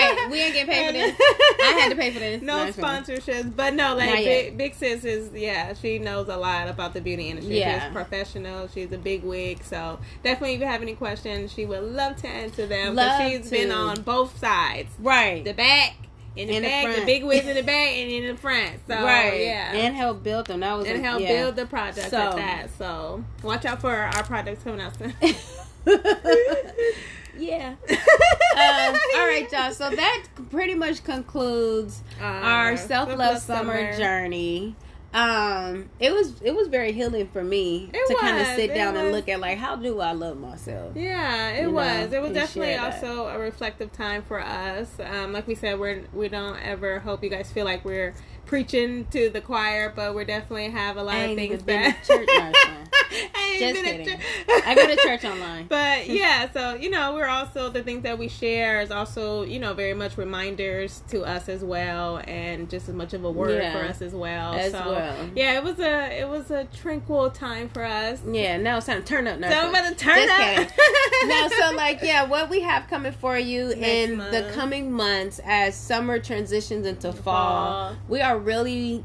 right. 0.00 0.28
We 0.30 0.40
ain't 0.40 0.54
get 0.54 0.68
paid 0.68 0.86
for 0.86 0.92
this. 0.92 1.16
I 1.62 1.78
had 1.80 1.90
to 1.90 1.96
pay 1.96 2.10
for 2.10 2.18
this. 2.20 2.42
No 2.42 2.70
sponsorships, 2.72 3.54
but 3.54 3.74
no, 3.74 3.94
like 3.96 4.14
big, 4.24 4.56
big 4.56 4.74
sis 4.74 5.04
is 5.04 5.32
yeah, 5.32 5.74
she 5.74 5.98
knows 5.98 6.28
a 6.28 6.36
lot 6.36 6.68
about 6.68 6.94
the 6.94 7.00
beauty 7.00 7.28
industry. 7.28 7.58
Yeah. 7.58 7.84
She's 7.84 7.92
professional. 7.92 8.68
She's 8.68 8.92
a 8.92 8.98
big 8.98 9.22
wig, 9.22 9.62
so 9.64 9.98
definitely 10.24 10.54
if 10.54 10.60
you 10.60 10.66
have 10.66 10.82
any 10.82 10.94
questions, 10.94 11.52
she 11.52 11.66
would 11.66 11.82
love 11.82 12.16
to 12.16 12.28
answer 12.28 12.66
them. 12.66 12.94
Love 12.94 13.18
But 13.18 13.28
she's 13.28 13.50
been 13.50 13.70
on 13.72 14.02
both 14.02 14.38
sides, 14.38 14.88
Right. 14.98 15.44
the 15.44 15.54
back, 15.54 15.94
in 16.36 16.46
the 16.48 16.54
In 16.56 16.62
the 16.62 16.68
back, 16.68 16.86
the, 16.86 16.92
front. 16.92 17.06
big 17.06 17.24
wigs 17.24 17.46
in 17.46 17.56
the 17.56 17.62
back, 17.74 17.88
and 17.88 18.10
in 18.10 18.26
the 18.34 18.40
front. 18.40 18.72
So 18.88 18.94
right. 18.94 19.40
yeah, 19.40 19.72
And 19.72 19.96
help 19.96 20.22
build 20.22 20.46
them. 20.46 20.60
That 20.60 20.74
was 20.78 20.86
and 20.86 20.98
a- 20.98 21.02
help 21.02 21.20
yeah. 21.20 21.28
build 21.28 21.56
the 21.56 21.66
project 21.66 22.10
So- 22.10 22.16
at 22.18 22.36
that. 22.36 22.68
So 22.78 23.24
watch 23.42 23.64
out 23.64 23.80
for 23.80 23.94
our 23.94 24.22
products 24.22 24.62
coming 24.62 24.80
out 24.80 24.96
soon. 24.96 25.14
yeah. 27.40 27.74
um, 27.90 28.98
all 29.16 29.26
right, 29.26 29.48
y'all. 29.50 29.72
So 29.72 29.90
that 29.90 30.24
pretty 30.50 30.74
much 30.74 31.02
concludes 31.04 32.02
our 32.20 32.76
self 32.76 33.16
love 33.16 33.38
summer, 33.38 33.96
journey. 33.96 34.76
Um, 35.12 35.90
it 35.98 36.12
was 36.12 36.40
it 36.40 36.54
was 36.54 36.68
very 36.68 36.92
healing 36.92 37.26
for 37.32 37.42
me 37.42 37.90
It 37.92 38.06
to 38.06 38.14
kind 38.20 38.38
of 38.38 38.46
sit 38.46 38.70
it 38.70 38.74
down 38.74 38.96
and 38.96 39.10
look 39.10 39.28
at 39.28 39.40
like 39.40 39.58
how 39.58 39.74
do 39.74 39.98
I 40.00 40.12
love 40.12 40.38
myself? 40.38 40.92
Yeah, 40.94 41.48
it 41.48 41.62
you 41.62 41.66
know, 41.66 41.72
was. 41.72 42.12
It 42.12 42.20
was 42.20 42.28
and 42.28 42.34
definitely 42.34 42.74
that. 42.74 43.02
also 43.02 43.26
a 43.26 43.36
reflective 43.36 43.92
time 43.92 44.22
for 44.22 44.40
us. 44.40 44.88
Um, 45.00 45.32
like 45.32 45.48
we 45.48 45.56
said, 45.56 45.80
we're 45.80 46.04
we 46.12 46.28
don't 46.28 46.56
ever 46.58 47.00
hope 47.00 47.24
you 47.24 47.30
guys 47.30 47.50
feel 47.50 47.64
like 47.64 47.84
we're 47.84 48.14
preaching 48.46 49.06
to 49.06 49.30
the 49.30 49.40
choir, 49.40 49.92
but 49.94 50.14
we 50.14 50.24
definitely 50.24 50.70
have 50.70 50.96
a 50.96 51.02
lot 51.02 51.16
of 51.16 51.34
things 51.34 51.64
that 51.64 52.04
to 52.04 52.18
church, 52.18 52.28
Martha. 52.36 52.76
I 53.34 53.56
Just 53.58 53.82
kidding. 53.82 54.20
I 54.66 54.74
go 54.74 54.86
to 54.86 54.96
church 54.96 55.24
online. 55.24 55.66
But 55.68 56.08
yeah, 56.08 56.50
so 56.52 56.74
you 56.74 56.90
know, 56.90 57.14
we're 57.14 57.26
also 57.28 57.68
the 57.70 57.82
things 57.82 58.02
that 58.04 58.18
we 58.18 58.28
share 58.28 58.80
is 58.80 58.90
also 58.90 59.42
you 59.42 59.58
know 59.58 59.74
very 59.74 59.94
much 59.94 60.16
reminders 60.16 61.02
to 61.10 61.22
us 61.24 61.48
as 61.48 61.62
well, 61.64 62.20
and 62.26 62.68
just 62.70 62.88
as 62.88 62.94
much 62.94 63.12
of 63.14 63.24
a 63.24 63.30
word 63.30 63.62
Yeah. 63.62 63.72
for 63.72 63.84
us 63.84 64.00
as 64.02 64.12
well. 64.14 64.54
As 64.54 64.72
so 64.72 64.78
well. 64.90 65.30
yeah, 65.34 65.56
it 65.58 65.64
was 65.64 65.78
a 65.80 66.20
it 66.20 66.28
was 66.28 66.50
a 66.50 66.64
tranquil 66.64 67.30
time 67.30 67.68
for 67.68 67.84
us. 67.84 68.20
Yeah, 68.30 68.56
now 68.56 68.78
it's 68.78 68.86
time 68.86 69.00
to 69.02 69.06
turn 69.06 69.26
up. 69.26 69.40
So 69.40 69.46
I'm 69.48 69.70
about 69.70 69.88
to 69.88 69.94
turn 69.94 70.16
Just 70.16 70.40
up. 70.40 70.76
kidding. 70.76 71.28
no, 71.28 71.48
so 71.48 71.72
like 71.76 72.00
yeah, 72.02 72.24
what 72.26 72.48
we 72.50 72.60
have 72.62 72.88
coming 72.88 73.12
for 73.12 73.38
you 73.38 73.68
Next 73.68 73.78
in 73.80 74.18
the 74.18 74.50
coming 74.54 74.90
months 74.92 75.40
as 75.44 75.74
summer 75.74 76.18
transitions 76.18 76.86
into 76.86 77.12
fall, 77.12 77.90
Fall. 77.90 77.96
we 78.08 78.20
are 78.20 78.38
really 78.38 79.04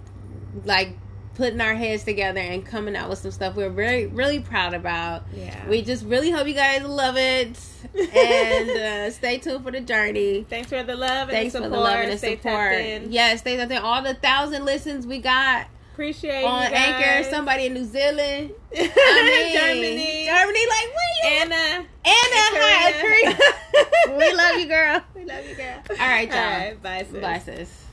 like 0.64 0.98
putting 1.36 1.62
our 1.62 1.76
heads 1.76 2.04
together 2.04 2.40
and 2.40 2.66
coming 2.66 2.96
out 2.96 3.10
with 3.10 3.20
some 3.20 3.32
stuff 3.32 3.56
we're 3.56 3.70
very 3.70 4.08
really 4.08 4.40
proud 4.40 4.74
about. 4.74 5.24
Yeah. 5.36 5.68
We 5.70 5.82
just 5.82 6.06
really 6.06 6.32
hope 6.32 6.48
you 6.48 6.54
guys 6.54 6.84
love 6.84 7.16
it 7.18 7.60
and 8.16 8.70
uh, 8.70 9.12
stay 9.12 9.38
tuned 9.38 9.64
for 9.64 9.72
the 9.72 9.82
journey. 9.82 10.46
Thanks 10.50 10.70
for 10.70 10.82
the 10.82 10.96
love 10.96 11.30
and 11.30 11.32
Thanks 11.32 11.54
the 11.54 11.60
for 11.60 11.66
support. 11.66 11.78
the 11.78 11.84
love 11.84 12.00
and 12.00 12.12
the 12.12 12.18
Stay 12.18 12.38
support. 12.38 13.12
Yes, 13.12 13.42
stay 13.42 13.58
tapped 13.58 13.72
in. 13.72 13.78
All 13.78 14.02
the 14.02 14.16
thousand 14.16 14.66
listens 14.66 15.06
we 15.06 15.20
got 15.20 15.68
Appreciate 15.94 16.44
on 16.44 16.64
you 16.64 16.70
guys. 16.72 17.04
Anchor. 17.04 17.30
Somebody 17.30 17.68
in 17.68 17.74
New 17.74 17.86
Zealand. 17.86 18.52
I 18.76 18.82
mean, 18.82 19.58
Germany. 19.58 20.26
Germany, 20.26 20.68
like 20.68 20.90
where 20.94 21.12
you? 21.16 21.42
Anna. 21.42 21.86
Anna, 22.06 22.42
hi, 22.58 24.10
we 24.18 24.34
love 24.34 24.60
you, 24.60 24.68
girl. 24.68 25.02
We 25.16 25.26
love 25.26 25.48
you, 25.48 25.56
girl. 25.56 25.82
All 25.90 25.96
right, 25.96 26.30
y'all. 26.30 26.38
All 26.38 26.46
right, 26.46 26.84
bye, 26.84 27.06
sis. 27.10 27.22
Bye, 27.22 27.40
sis. 27.40 27.85